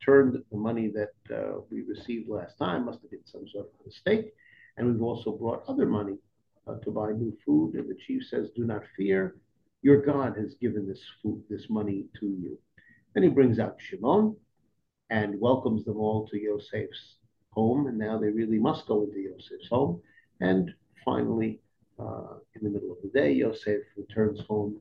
returned 0.06 0.42
the 0.50 0.56
money 0.56 0.88
that 0.88 1.36
uh, 1.36 1.60
we 1.70 1.82
received 1.82 2.28
last 2.28 2.58
time. 2.58 2.86
Must 2.86 3.02
have 3.02 3.10
been 3.10 3.26
some 3.26 3.46
sort 3.48 3.66
of 3.66 3.86
mistake. 3.86 4.32
And 4.76 4.86
we've 4.86 5.02
also 5.02 5.32
brought 5.32 5.64
other 5.68 5.86
money 5.86 6.18
uh, 6.66 6.76
to 6.84 6.90
buy 6.90 7.12
new 7.12 7.36
food. 7.44 7.75
And 7.75 7.88
the 7.88 7.96
chief 8.06 8.25
says, 8.26 8.50
Do 8.54 8.64
not 8.64 8.82
fear. 8.96 9.36
Your 9.83 10.00
God 10.02 10.37
has 10.37 10.54
given 10.54 10.88
this 10.88 11.02
food, 11.23 11.42
this 11.49 11.68
money 11.71 12.06
to 12.21 12.26
you. 12.26 12.59
Then 13.14 13.23
he 13.23 13.28
brings 13.28 13.59
out 13.59 13.76
Shimon 13.78 14.37
and 15.11 15.40
welcomes 15.40 15.85
them 15.85 15.99
all 15.99 16.26
to 16.28 16.38
Yosef's 16.38 17.16
home. 17.50 17.87
And 17.87 17.99
now 17.99 18.18
they 18.18 18.30
really 18.30 18.59
must 18.59 18.87
go 18.87 19.04
into 19.04 19.21
Yosef's 19.21 19.68
home. 19.68 20.00
And 20.40 20.73
finally, 21.04 21.61
uh, 21.99 22.38
in 22.54 22.62
the 22.62 22.71
middle 22.71 22.92
of 22.92 22.99
the 23.02 23.09
day, 23.18 23.33
Yosef 23.33 23.80
returns 23.97 24.40
home 24.49 24.80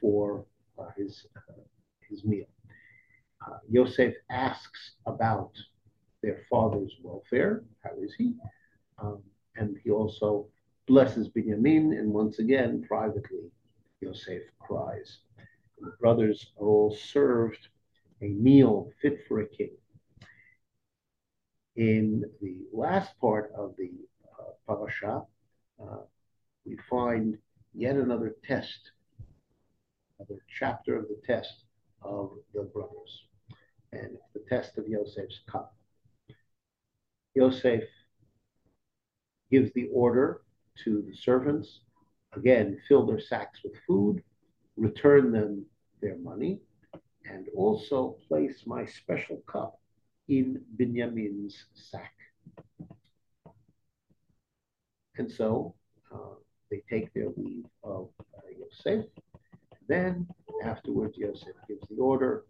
for 0.00 0.44
uh, 0.78 0.86
his, 0.96 1.26
uh, 1.36 1.62
his 2.08 2.24
meal. 2.24 2.46
Uh, 3.46 3.58
Yosef 3.68 4.14
asks 4.30 4.92
about 5.06 5.52
their 6.22 6.40
father's 6.50 6.94
welfare. 7.02 7.62
How 7.84 7.90
is 8.02 8.14
he? 8.16 8.34
Um, 9.00 9.22
and 9.56 9.76
he 9.84 9.90
also 9.90 10.46
blesses 10.86 11.28
Binyamin, 11.28 11.98
and 11.98 12.12
once 12.12 12.38
again, 12.38 12.84
privately, 12.88 13.50
Yosef 14.00 14.42
cries. 14.58 15.18
The 15.80 15.92
brothers 16.00 16.52
are 16.60 16.66
all 16.66 16.94
served 16.94 17.68
a 18.22 18.28
meal 18.28 18.90
fit 19.00 19.20
for 19.26 19.40
a 19.40 19.48
king. 19.48 19.70
In 21.76 22.24
the 22.40 22.56
last 22.72 23.18
part 23.20 23.52
of 23.56 23.74
the 23.76 23.90
uh, 24.38 24.50
parasha, 24.66 25.22
uh, 25.80 25.98
we 26.66 26.76
find 26.90 27.38
yet 27.74 27.96
another 27.96 28.34
test, 28.44 28.92
another 30.18 30.40
chapter 30.58 30.96
of 30.96 31.06
the 31.08 31.20
test 31.24 31.64
of 32.02 32.32
the 32.54 32.62
brothers. 32.62 33.24
And 33.92 34.18
the 34.34 34.44
test 34.48 34.76
of 34.76 34.86
Yosef's 34.86 35.40
cup. 35.46 35.74
Yosef 37.34 37.84
gives 39.50 39.72
the 39.72 39.88
order 39.94 40.42
to 40.84 41.02
the 41.02 41.14
servants 41.14 41.80
again, 42.34 42.78
fill 42.88 43.06
their 43.06 43.20
sacks 43.20 43.60
with 43.64 43.74
food, 43.86 44.22
return 44.76 45.32
them 45.32 45.64
their 46.00 46.16
money, 46.18 46.60
and 47.24 47.46
also 47.56 48.16
place 48.28 48.62
my 48.66 48.84
special 48.86 49.42
cup 49.46 49.80
in 50.28 50.60
Binyamin's 50.78 51.64
sack. 51.74 52.14
And 55.16 55.30
so 55.30 55.74
uh, 56.14 56.36
they 56.70 56.82
take 56.88 57.12
their 57.12 57.28
leave 57.36 57.64
of 57.82 58.08
uh, 58.20 58.40
Yosef. 58.56 59.06
Then 59.88 60.26
afterwards, 60.64 61.16
Yosef 61.16 61.56
gives 61.66 61.86
the 61.88 61.96
order 61.96 62.44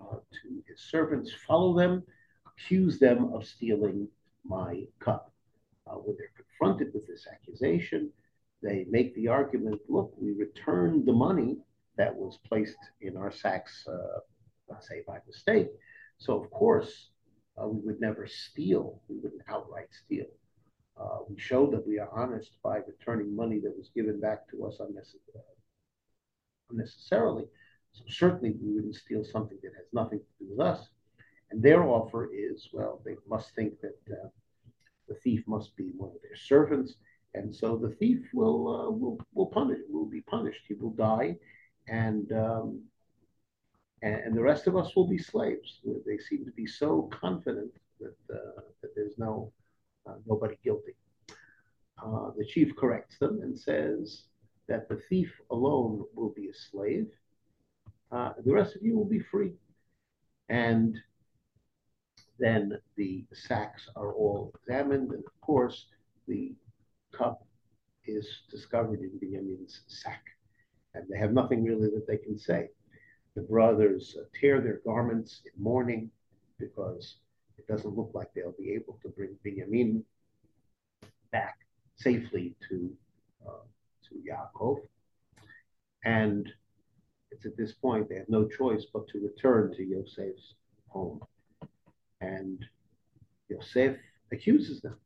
uh, 0.00 0.16
to 0.16 0.62
his 0.66 0.80
servants, 0.80 1.30
follow 1.46 1.78
them, 1.78 2.02
accuse 2.46 2.98
them 2.98 3.32
of 3.32 3.46
stealing 3.46 4.08
my 4.44 4.84
cup. 5.00 5.32
Uh, 5.86 5.94
when 5.94 6.16
they're 6.18 6.32
confronted 6.36 6.92
with 6.92 7.06
this 7.06 7.26
accusation, 7.32 8.10
they 8.62 8.86
make 8.90 9.14
the 9.14 9.28
argument, 9.28 9.80
look, 9.88 10.12
we 10.20 10.32
returned 10.32 11.06
the 11.06 11.12
money 11.12 11.58
that 11.96 12.14
was 12.14 12.38
placed 12.46 12.76
in 13.00 13.16
our 13.16 13.30
sacks, 13.30 13.86
uh, 13.88 14.20
let's 14.68 14.88
say 14.88 15.02
by 15.06 15.18
mistake. 15.26 15.68
So 16.18 16.42
of 16.42 16.50
course, 16.50 17.10
uh, 17.60 17.68
we 17.68 17.80
would 17.80 18.00
never 18.00 18.26
steal. 18.26 19.00
We 19.08 19.16
wouldn't 19.16 19.42
outright 19.48 19.88
steal. 20.04 20.26
Uh, 21.00 21.18
we 21.28 21.38
showed 21.38 21.72
that 21.72 21.86
we 21.86 21.98
are 21.98 22.10
honest 22.12 22.56
by 22.62 22.78
returning 22.78 23.34
money 23.34 23.60
that 23.60 23.76
was 23.76 23.90
given 23.94 24.20
back 24.20 24.48
to 24.50 24.64
us 24.66 24.80
unnecessarily. 26.70 27.44
So 27.92 28.04
certainly 28.08 28.54
we 28.60 28.74
wouldn't 28.74 28.96
steal 28.96 29.24
something 29.24 29.58
that 29.62 29.72
has 29.76 29.86
nothing 29.92 30.18
to 30.18 30.44
do 30.44 30.50
with 30.50 30.60
us. 30.60 30.88
And 31.50 31.62
their 31.62 31.84
offer 31.84 32.28
is, 32.32 32.68
well, 32.72 33.00
they 33.04 33.16
must 33.28 33.54
think 33.54 33.80
that 33.80 33.98
uh, 34.12 34.28
the 35.08 35.14
thief 35.14 35.42
must 35.46 35.74
be 35.76 35.92
one 35.96 36.10
of 36.10 36.20
their 36.22 36.36
servants, 36.36 36.94
and 37.34 37.54
so 37.54 37.76
the 37.76 37.90
thief 37.90 38.20
will 38.32 38.68
uh, 38.68 38.90
will 38.90 39.20
will 39.34 39.46
punish 39.46 39.78
will 39.88 40.06
be 40.06 40.22
punished. 40.22 40.62
He 40.66 40.74
will 40.74 40.90
die, 40.90 41.36
and 41.88 42.30
um, 42.32 42.82
and, 44.02 44.36
the 44.36 44.42
rest 44.42 44.66
of 44.66 44.76
us 44.76 44.94
will 44.94 45.08
be 45.08 45.18
slaves. 45.18 45.80
They 46.06 46.18
seem 46.18 46.44
to 46.44 46.52
be 46.52 46.66
so 46.66 47.10
confident 47.12 47.72
that 48.00 48.16
uh, 48.32 48.62
that 48.82 48.94
there's 48.94 49.18
no 49.18 49.52
uh, 50.06 50.14
nobody 50.26 50.56
guilty. 50.64 50.94
Uh, 52.02 52.30
the 52.36 52.46
chief 52.46 52.74
corrects 52.76 53.18
them 53.18 53.40
and 53.42 53.58
says 53.58 54.22
that 54.68 54.88
the 54.88 55.00
thief 55.08 55.32
alone 55.50 56.04
will 56.14 56.30
be 56.30 56.48
a 56.48 56.54
slave. 56.54 57.08
Uh, 58.12 58.32
the 58.44 58.52
rest 58.52 58.76
of 58.76 58.82
you 58.82 58.96
will 58.96 59.04
be 59.04 59.20
free, 59.20 59.52
and 60.48 60.96
then 62.38 62.78
the 62.96 63.24
sacks 63.34 63.88
are 63.96 64.12
all 64.12 64.52
examined, 64.62 65.10
and 65.10 65.24
of 65.24 65.40
course 65.40 65.86
the 66.26 66.54
cup 67.12 67.44
is 68.06 68.26
discovered 68.50 69.00
in 69.00 69.18
Benjamin's 69.18 69.82
sack, 69.86 70.24
and 70.94 71.04
they 71.08 71.18
have 71.18 71.32
nothing 71.32 71.64
really 71.64 71.88
that 71.90 72.06
they 72.06 72.16
can 72.16 72.38
say. 72.38 72.68
The 73.34 73.42
brothers 73.42 74.16
uh, 74.18 74.24
tear 74.38 74.60
their 74.60 74.80
garments 74.84 75.42
in 75.44 75.62
mourning 75.62 76.10
because 76.58 77.16
it 77.56 77.66
doesn't 77.66 77.96
look 77.96 78.10
like 78.14 78.32
they'll 78.34 78.54
be 78.58 78.72
able 78.72 78.98
to 79.02 79.08
bring 79.08 79.36
Benjamin 79.44 80.04
back 81.30 81.58
safely 81.96 82.54
to 82.68 82.90
uh, 83.46 83.64
to 84.08 84.14
Yaakov. 84.28 84.78
And 86.04 86.48
it's 87.30 87.46
at 87.46 87.56
this 87.56 87.72
point 87.72 88.08
they 88.08 88.16
have 88.16 88.28
no 88.28 88.48
choice 88.48 88.86
but 88.92 89.06
to 89.08 89.20
return 89.20 89.74
to 89.76 89.82
Yosef's 89.82 90.54
home. 90.88 91.20
And 92.20 92.64
Yosef 93.48 93.96
accuses 94.32 94.80
them. 94.80 94.96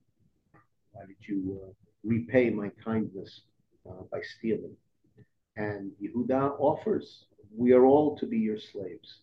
Why 0.92 1.06
did 1.06 1.16
you 1.20 1.60
uh, 1.62 1.72
repay 2.04 2.50
my 2.50 2.70
kindness 2.84 3.42
uh, 3.88 4.02
by 4.10 4.20
stealing. 4.38 4.76
And 5.56 5.92
Yehuda 6.02 6.58
offers, 6.58 7.26
we 7.54 7.72
are 7.72 7.84
all 7.84 8.16
to 8.18 8.26
be 8.26 8.38
your 8.38 8.58
slaves. 8.58 9.20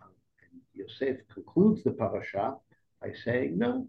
And 0.00 0.60
Yosef 0.74 1.18
concludes 1.32 1.82
the 1.82 1.92
parasha 1.92 2.56
by 3.02 3.12
saying, 3.24 3.58
no, 3.58 3.86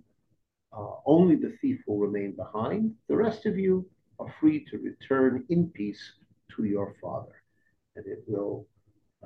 uh, 0.76 0.95
only 1.06 1.36
the 1.36 1.56
thief 1.62 1.80
will 1.86 2.00
remain 2.00 2.36
behind. 2.36 2.93
The 3.08 3.17
rest 3.17 3.45
of 3.45 3.58
you 3.58 3.86
are 4.19 4.34
free 4.39 4.65
to 4.65 4.78
return 4.78 5.45
in 5.50 5.69
peace 5.69 6.13
to 6.56 6.63
your 6.63 6.95
father. 7.02 7.43
And 7.95 8.06
it 8.08 8.24
will 8.28 8.67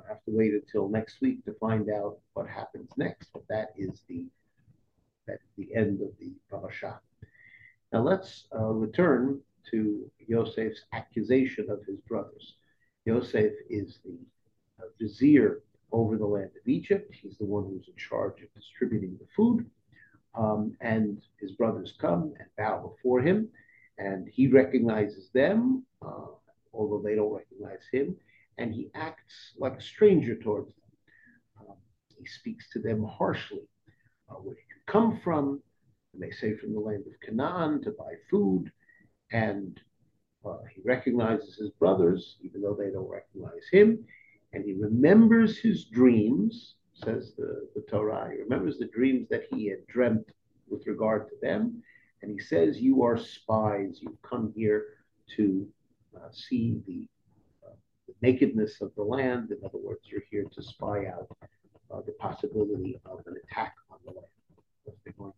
have 0.08 0.22
to 0.24 0.30
wait 0.30 0.52
until 0.52 0.88
next 0.88 1.20
week 1.20 1.44
to 1.44 1.54
find 1.54 1.88
out 1.90 2.18
what 2.34 2.48
happens 2.48 2.90
next. 2.96 3.30
But 3.32 3.42
that 3.48 3.68
is 3.76 4.02
the 4.08 4.26
that 5.26 5.34
is 5.34 5.50
the 5.56 5.74
end 5.74 6.00
of 6.02 6.10
the 6.20 6.32
parasha. 6.50 7.00
Now 7.92 8.02
let's 8.02 8.46
uh, 8.54 8.72
return 8.72 9.40
to 9.70 10.10
Yosef's 10.26 10.82
accusation 10.92 11.66
of 11.70 11.80
his 11.86 11.98
brothers. 12.08 12.54
Yosef 13.04 13.52
is 13.70 13.98
the 14.04 14.18
uh, 14.80 14.86
vizier 15.00 15.62
over 15.92 16.16
the 16.16 16.26
land 16.26 16.50
of 16.60 16.68
Egypt. 16.68 17.14
He's 17.14 17.38
the 17.38 17.44
one 17.44 17.64
who's 17.64 17.88
in 17.88 17.96
charge 17.96 18.42
of 18.42 18.52
distributing 18.54 19.16
the 19.20 19.26
food. 19.36 19.66
Um, 20.34 20.76
and 20.80 21.22
his 21.40 21.52
brothers 21.52 21.94
come 21.98 22.34
and 22.38 22.48
bow 22.58 22.94
before 22.94 23.22
him, 23.22 23.48
and 23.96 24.28
he 24.28 24.48
recognizes 24.48 25.30
them, 25.32 25.84
uh, 26.02 26.26
although 26.74 27.00
they 27.02 27.14
don't 27.14 27.32
recognize 27.32 27.84
him, 27.90 28.14
and 28.58 28.74
he 28.74 28.90
acts 28.94 29.52
like 29.58 29.76
a 29.78 29.82
stranger 29.82 30.36
towards 30.36 30.66
them. 30.66 31.68
Um, 31.68 31.76
he 32.18 32.26
speaks 32.26 32.70
to 32.72 32.80
them 32.80 33.02
harshly. 33.04 33.66
Uh, 34.28 34.34
where 34.34 34.56
you 34.56 34.76
come 34.86 35.20
from? 35.24 35.62
And 36.16 36.22
they 36.22 36.34
say 36.34 36.56
from 36.56 36.72
the 36.72 36.80
land 36.80 37.04
of 37.06 37.20
Canaan 37.20 37.82
to 37.82 37.90
buy 37.90 38.14
food. 38.30 38.72
And 39.32 39.78
uh, 40.44 40.58
he 40.74 40.80
recognizes 40.82 41.56
his 41.56 41.70
brothers, 41.70 42.36
even 42.42 42.62
though 42.62 42.74
they 42.78 42.90
don't 42.90 43.08
recognize 43.08 43.68
him. 43.70 44.04
And 44.52 44.64
he 44.64 44.72
remembers 44.72 45.58
his 45.58 45.84
dreams, 45.84 46.76
says 46.94 47.34
the, 47.36 47.68
the 47.74 47.82
Torah. 47.82 48.30
He 48.30 48.42
remembers 48.42 48.78
the 48.78 48.86
dreams 48.86 49.28
that 49.30 49.44
he 49.50 49.66
had 49.66 49.86
dreamt 49.88 50.26
with 50.68 50.86
regard 50.86 51.28
to 51.28 51.34
them. 51.42 51.82
And 52.22 52.30
he 52.30 52.38
says, 52.38 52.80
You 52.80 53.02
are 53.02 53.18
spies. 53.18 53.98
You've 54.00 54.22
come 54.22 54.52
here 54.56 54.84
to 55.36 55.68
uh, 56.16 56.28
see 56.32 56.80
the, 56.86 57.06
uh, 57.66 57.74
the, 58.06 58.14
nakedness 58.22 58.80
of 58.80 58.92
the 58.96 59.02
land. 59.02 59.50
In 59.50 59.58
other 59.64 59.78
words, 59.78 60.00
you're 60.04 60.22
here 60.30 60.46
to 60.50 60.62
spy 60.62 61.06
out 61.06 61.28
uh, 61.90 62.00
the 62.06 62.12
possibility 62.12 62.98
of 63.04 63.18
an 63.26 63.34
attack 63.44 63.74
on 63.90 63.98
the 64.06 64.12
land 64.12 64.26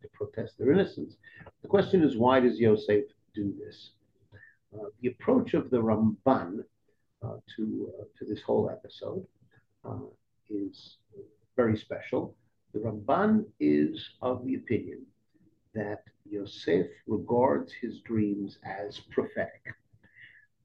they're 0.00 0.10
protest 0.38 0.58
their 0.58 0.72
innocence. 0.72 1.16
The 1.62 1.68
question 1.68 2.02
is, 2.02 2.16
why 2.16 2.40
does 2.40 2.58
Yosef 2.58 3.04
do 3.34 3.52
this? 3.64 3.90
Uh, 4.74 4.86
the 5.00 5.08
approach 5.08 5.54
of 5.54 5.70
the 5.70 5.78
Ramban 5.78 6.60
uh, 7.22 7.36
to, 7.56 7.92
uh, 7.98 8.04
to 8.18 8.24
this 8.24 8.42
whole 8.42 8.70
episode 8.70 9.26
uh, 9.88 10.06
is 10.50 10.96
very 11.56 11.76
special. 11.76 12.36
The 12.74 12.80
Ramban 12.80 13.44
is 13.60 14.10
of 14.22 14.44
the 14.44 14.56
opinion 14.56 15.06
that 15.74 16.02
Yosef 16.28 16.86
regards 17.06 17.72
his 17.72 18.00
dreams 18.00 18.58
as 18.64 19.00
prophetic. 19.10 19.74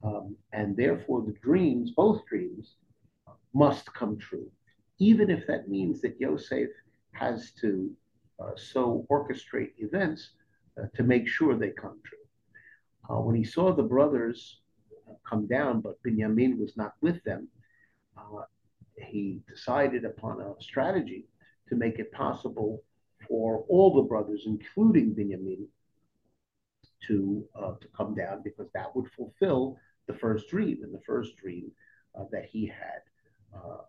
Um, 0.03 0.35
and 0.51 0.75
therefore, 0.75 1.21
the 1.21 1.35
dreams, 1.41 1.91
both 1.91 2.25
dreams, 2.25 2.75
must 3.53 3.93
come 3.93 4.17
true, 4.17 4.49
even 4.99 5.29
if 5.29 5.47
that 5.47 5.69
means 5.69 6.01
that 6.01 6.19
Yosef 6.19 6.69
has 7.13 7.51
to 7.61 7.95
so 8.55 9.05
orchestrate 9.09 9.71
events 9.77 10.31
uh, 10.79 10.85
to 10.95 11.03
make 11.03 11.27
sure 11.27 11.55
they 11.55 11.69
come 11.69 11.99
true. 12.03 12.17
Uh, 13.09 13.21
when 13.21 13.35
he 13.35 13.43
saw 13.43 13.73
the 13.73 13.83
brothers 13.83 14.61
come 15.27 15.47
down, 15.47 15.81
but 15.81 16.01
Binyamin 16.03 16.57
was 16.57 16.75
not 16.77 16.93
with 17.01 17.23
them, 17.23 17.47
uh, 18.17 18.43
he 18.97 19.41
decided 19.47 20.05
upon 20.05 20.41
a 20.41 20.53
strategy 20.61 21.25
to 21.69 21.75
make 21.75 21.99
it 21.99 22.11
possible 22.11 22.83
for 23.27 23.65
all 23.69 23.93
the 23.95 24.07
brothers, 24.07 24.43
including 24.45 25.15
Binyamin, 25.15 25.65
to 27.07 27.45
uh, 27.55 27.73
to 27.81 27.87
come 27.95 28.15
down 28.15 28.41
because 28.43 28.69
that 28.73 28.95
would 28.95 29.09
fulfill 29.11 29.77
the 30.07 30.13
first 30.13 30.49
dream. 30.49 30.79
And 30.83 30.93
the 30.93 31.01
first 31.05 31.35
dream 31.37 31.71
uh, 32.17 32.25
that 32.31 32.45
he 32.45 32.65
had, 32.67 33.01
uh, 33.55 33.81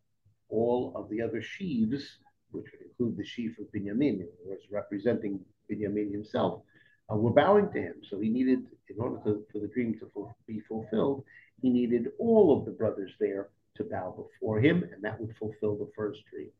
all 0.49 0.93
of 0.97 1.09
the 1.11 1.21
other 1.21 1.43
sheaves, 1.43 2.19
which 2.55 2.71
would 2.73 2.87
include 2.89 3.17
the 3.17 3.25
sheaf 3.25 3.59
of 3.59 3.67
Binyamin, 3.73 4.21
who 4.21 4.51
was 4.51 4.61
representing 4.71 5.41
Binyamin 5.71 6.13
himself, 6.13 6.63
uh, 7.11 7.17
were 7.17 7.31
bowing 7.31 7.71
to 7.73 7.81
him. 7.81 7.97
So 8.09 8.21
he 8.21 8.31
needed, 8.31 8.61
in 8.89 8.97
order 8.99 9.19
to, 9.25 9.45
for 9.51 9.59
the 9.59 9.69
dream 9.69 9.99
to 9.99 10.07
be 10.47 10.61
fulfilled, 10.61 11.25
he 11.61 11.69
needed 11.71 12.09
all 12.19 12.57
of 12.57 12.65
the 12.65 12.71
brothers 12.71 13.13
there 13.21 13.49
to 13.77 13.85
bow 13.85 14.15
before 14.17 14.61
him, 14.61 14.85
and 14.93 15.03
that 15.03 15.21
would 15.21 15.35
fulfill 15.37 15.77
the 15.77 15.91
first 15.97 16.21
dream. 16.31 16.51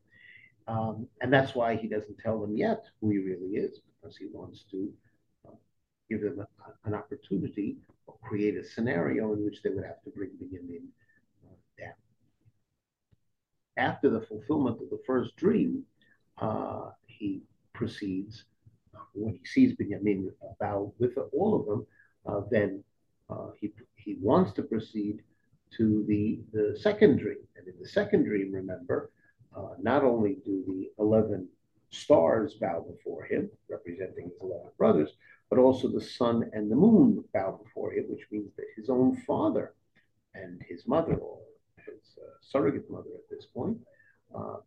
Um, 0.67 1.07
and 1.21 1.31
that's 1.31 1.55
why 1.55 1.75
he 1.75 1.87
doesn't 1.87 2.17
tell 2.17 2.41
them 2.41 2.57
yet 2.57 2.83
who 2.99 3.11
he 3.11 3.19
really 3.19 3.51
is, 3.55 3.79
because 4.01 4.17
he 4.17 4.25
wants 4.25 4.65
to 4.71 4.91
uh, 5.47 5.55
give 6.09 6.21
them 6.21 6.39
a, 6.39 6.87
an 6.87 6.93
opportunity 6.93 7.77
or 8.07 8.15
create 8.21 8.55
a 8.57 8.63
scenario 8.63 9.33
in 9.33 9.45
which 9.45 9.61
they 9.61 9.69
would 9.69 9.85
have 9.85 10.01
to 10.03 10.09
bring 10.09 10.31
Binyamin. 10.31 10.85
After 13.77 14.09
the 14.09 14.21
fulfillment 14.21 14.81
of 14.81 14.89
the 14.89 15.01
first 15.05 15.35
dream, 15.35 15.83
uh, 16.37 16.91
he 17.07 17.41
proceeds 17.73 18.45
when 19.13 19.33
he 19.33 19.45
sees 19.45 19.75
Binyamin 19.75 20.29
bow 20.59 20.93
with 20.99 21.17
all 21.33 21.59
of 21.59 21.65
them, 21.65 21.87
uh, 22.25 22.41
then 22.51 22.83
uh, 23.29 23.49
he, 23.59 23.73
he 23.95 24.17
wants 24.21 24.51
to 24.53 24.63
proceed 24.63 25.21
to 25.77 26.03
the, 26.07 26.39
the 26.53 26.77
second 26.79 27.19
dream. 27.19 27.39
And 27.57 27.67
in 27.67 27.73
the 27.79 27.87
second 27.87 28.25
dream, 28.25 28.51
remember, 28.53 29.11
uh, 29.55 29.75
not 29.81 30.03
only 30.03 30.37
do 30.45 30.63
the 30.67 30.91
11 31.01 31.47
stars 31.89 32.55
bow 32.55 32.85
before 32.89 33.23
him, 33.23 33.49
representing 33.69 34.29
his 34.29 34.41
11 34.41 34.67
brothers, 34.77 35.11
but 35.49 35.59
also 35.59 35.87
the 35.87 36.01
sun 36.01 36.49
and 36.53 36.71
the 36.71 36.75
moon 36.75 37.23
bow 37.33 37.59
before 37.63 37.93
him, 37.93 38.05
which 38.09 38.25
means 38.31 38.51
that 38.57 38.65
his 38.75 38.89
own 38.89 39.15
father 39.27 39.73
and 40.33 40.61
his 40.67 40.87
mother, 40.87 41.15
or 41.15 41.39
his 41.85 42.17
uh, 42.17 42.31
surrogate 42.41 42.89
mother 42.89 43.09
at 43.15 43.29
this 43.29 43.45
point, 43.45 43.77
uh, 44.35 44.57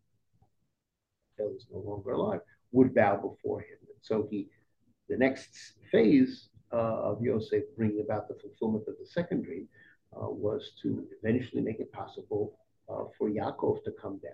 is 1.41 1.67
no 1.73 1.79
longer 1.79 2.13
alive, 2.13 2.41
would 2.73 2.95
bow 2.95 3.17
before 3.17 3.61
him. 3.61 3.79
And 3.83 3.99
So 4.03 4.27
he, 4.31 4.49
the 5.09 5.17
next 5.17 5.75
phase 5.91 6.49
uh, 6.73 6.77
of 6.77 7.23
Yosef 7.23 7.63
bringing 7.77 8.01
about 8.05 8.29
the 8.29 8.35
fulfillment 8.35 8.85
of 8.89 8.95
the 8.99 9.07
second 9.07 9.45
dream 9.45 9.69
uh, 10.17 10.29
was 10.29 10.73
to 10.83 11.07
eventually 11.23 11.63
make 11.63 11.81
it 11.81 11.93
possible 11.93 12.59
uh, 12.89 13.05
for 13.17 13.31
Yaakov 13.31 13.85
to 13.85 13.93
come 13.93 14.19
down. 14.19 14.33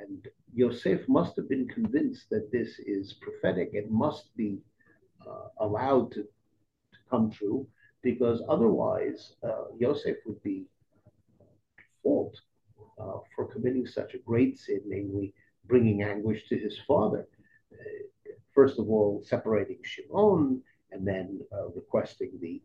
And 0.00 0.28
Yosef 0.54 1.08
must 1.08 1.36
have 1.36 1.48
been 1.48 1.68
convinced 1.68 2.30
that 2.30 2.50
this 2.50 2.78
is 2.78 3.14
prophetic. 3.14 3.70
It 3.72 3.90
must 3.90 4.34
be 4.36 4.58
uh, 5.26 5.48
allowed 5.60 6.12
to, 6.12 6.22
to 6.22 6.98
come 7.10 7.30
true 7.30 7.66
because 8.02 8.42
otherwise 8.48 9.34
uh, 9.44 9.64
Yosef 9.78 10.16
would 10.26 10.42
be 10.42 10.66
fault 12.02 12.34
uh, 12.98 13.18
for 13.34 13.46
committing 13.46 13.86
such 13.86 14.14
a 14.14 14.18
great 14.18 14.58
sin, 14.58 14.80
namely 14.86 15.34
bringing 15.66 16.02
anguish 16.02 16.48
to 16.48 16.58
his 16.58 16.78
father 16.86 17.26
first 18.54 18.78
of 18.78 18.88
all 18.88 19.22
separating 19.24 19.78
Shimon 19.82 20.60
and 20.90 21.06
then 21.06 21.40
uh, 21.52 21.68
requesting 21.74 22.30
the, 22.40 22.60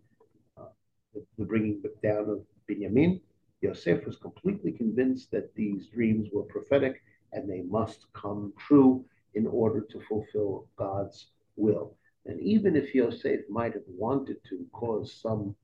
uh, 0.57 0.69
the, 1.13 1.25
the 1.37 1.45
bringing 1.45 1.81
down 2.03 2.29
of 2.29 2.41
Binyamin. 2.69 3.21
Yosef 3.61 4.05
was 4.05 4.17
completely 4.17 4.71
convinced 4.71 5.31
that 5.31 5.53
these 5.55 5.87
dreams 5.87 6.29
were 6.31 6.43
prophetic 6.43 7.01
and 7.33 7.49
they 7.49 7.61
must 7.61 8.05
come 8.13 8.53
true 8.57 9.03
in 9.33 9.47
order 9.47 9.81
to 9.81 9.99
fulfill 10.07 10.67
God's 10.77 11.27
will. 11.55 11.95
And 12.25 12.39
even 12.41 12.75
if 12.75 12.93
Yosef 12.93 13.41
might 13.49 13.73
have 13.73 13.87
wanted 13.87 14.37
to 14.49 14.65
cause 14.73 15.19
some 15.21 15.55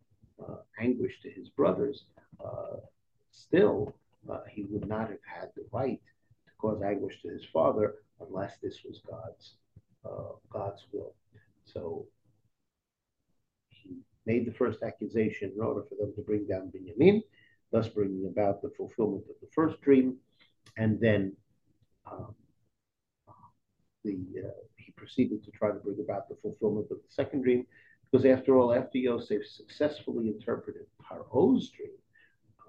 uh, 0.41 0.57
anguish 0.79 1.21
to 1.21 1.29
his 1.29 1.49
brothers, 1.49 2.05
uh, 2.43 2.77
still 3.33 3.93
uh, 4.31 4.39
he 4.49 4.63
would 4.69 4.87
not 4.87 5.09
have 5.09 5.25
had 5.25 5.49
the 5.55 5.65
right 5.71 6.01
to 6.45 6.51
cause 6.57 6.81
anguish 6.81 7.21
to 7.21 7.29
his 7.29 7.43
father 7.51 7.95
unless 8.25 8.57
this 8.61 8.79
was 8.85 9.01
God's 9.09 9.55
uh, 10.05 10.35
God's 10.49 10.85
will. 10.91 11.13
So 11.65 12.05
he 13.69 13.97
made 14.25 14.45
the 14.45 14.53
first 14.53 14.83
accusation 14.83 15.51
in 15.55 15.61
order 15.61 15.83
for 15.89 15.95
them 15.95 16.13
to 16.15 16.21
bring 16.21 16.45
down 16.45 16.71
Binyamin, 16.71 17.21
thus 17.71 17.87
bringing 17.87 18.27
about 18.27 18.61
the 18.61 18.69
fulfillment 18.77 19.23
of 19.29 19.35
the 19.41 19.47
first 19.53 19.81
dream. 19.81 20.17
And 20.77 20.99
then 20.99 21.35
um, 22.09 22.35
the 24.03 24.17
uh, 24.45 24.51
he 24.77 24.91
proceeded 24.91 25.43
to 25.45 25.51
try 25.51 25.69
to 25.69 25.79
bring 25.79 25.99
about 25.99 26.29
the 26.29 26.35
fulfillment 26.35 26.87
of 26.91 26.97
the 26.97 27.09
second 27.09 27.43
dream, 27.43 27.65
because 28.11 28.25
after 28.25 28.57
all, 28.57 28.73
after 28.73 28.97
Yosef 28.97 29.45
successfully 29.47 30.27
interpreted 30.27 30.85
Paro's 31.01 31.69
dream, 31.69 31.97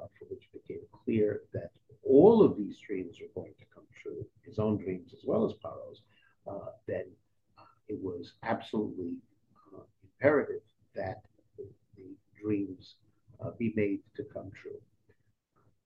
uh, 0.02 0.06
for 0.18 0.26
which 0.26 0.48
became 0.52 0.80
clear 1.04 1.42
that 1.52 1.70
all 2.02 2.42
of 2.42 2.56
these 2.56 2.76
dreams 2.86 3.16
are 3.20 3.40
going 3.40 3.54
to 3.58 3.64
come 3.74 3.84
true, 4.02 4.24
his 4.42 4.58
own 4.58 4.76
dreams 4.76 5.12
as 5.12 5.24
well 5.24 5.44
as 5.44 5.52
Paro's, 5.64 6.02
uh, 6.46 6.70
then 6.86 7.04
it 7.88 7.98
was 8.02 8.32
absolutely 8.42 9.14
uh, 9.74 9.80
imperative 10.02 10.62
that 10.94 11.22
the, 11.58 11.64
dreams 12.40 12.96
uh, 13.42 13.50
be 13.58 13.72
made 13.74 14.00
to 14.14 14.22
come 14.24 14.50
true. 14.60 14.78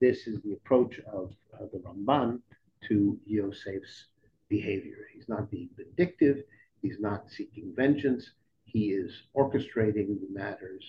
This 0.01 0.27
is 0.27 0.40
the 0.42 0.55
approach 0.55 0.99
of 1.12 1.33
uh, 1.55 1.66
the 1.73 1.79
Ramban 1.79 2.40
to 2.88 3.16
Yosef's 3.25 4.07
behavior. 4.49 5.07
He's 5.14 5.29
not 5.29 5.53
being 5.53 5.68
vindictive, 5.77 6.42
he's 6.83 6.99
not 6.99 7.31
seeking 7.31 7.73
vengeance, 7.77 8.33
he 8.64 8.90
is 8.90 9.23
orchestrating 9.37 10.21
the 10.21 10.29
matters 10.31 10.85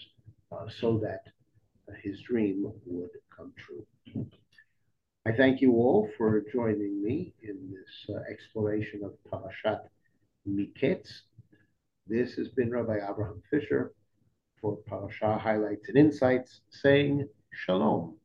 uh, 0.52 0.68
so 0.70 0.98
that 0.98 1.24
uh, 1.28 1.32
his 2.04 2.22
dream 2.22 2.72
would 2.86 3.10
come 3.36 3.54
true. 3.58 3.86
I 5.26 5.32
thank 5.32 5.62
you 5.62 5.74
all 5.74 6.10
for 6.18 6.44
joining 6.52 7.04
me 7.04 7.34
in 7.44 7.72
this 7.72 8.16
uh, 8.16 8.22
exploration 8.32 9.02
of 9.04 9.14
Parashat 9.32 9.82
Miketz. 10.48 11.22
This 12.08 12.34
has 12.36 12.48
been 12.50 12.72
Rabbi 12.72 12.98
Abraham 12.98 13.42
Fischer 13.52 13.94
for 14.62 14.78
Parashah 14.90 15.40
Highlights 15.40 15.90
and 15.90 15.98
Insights 15.98 16.62
saying 16.70 17.28
Shalom. 17.52 18.19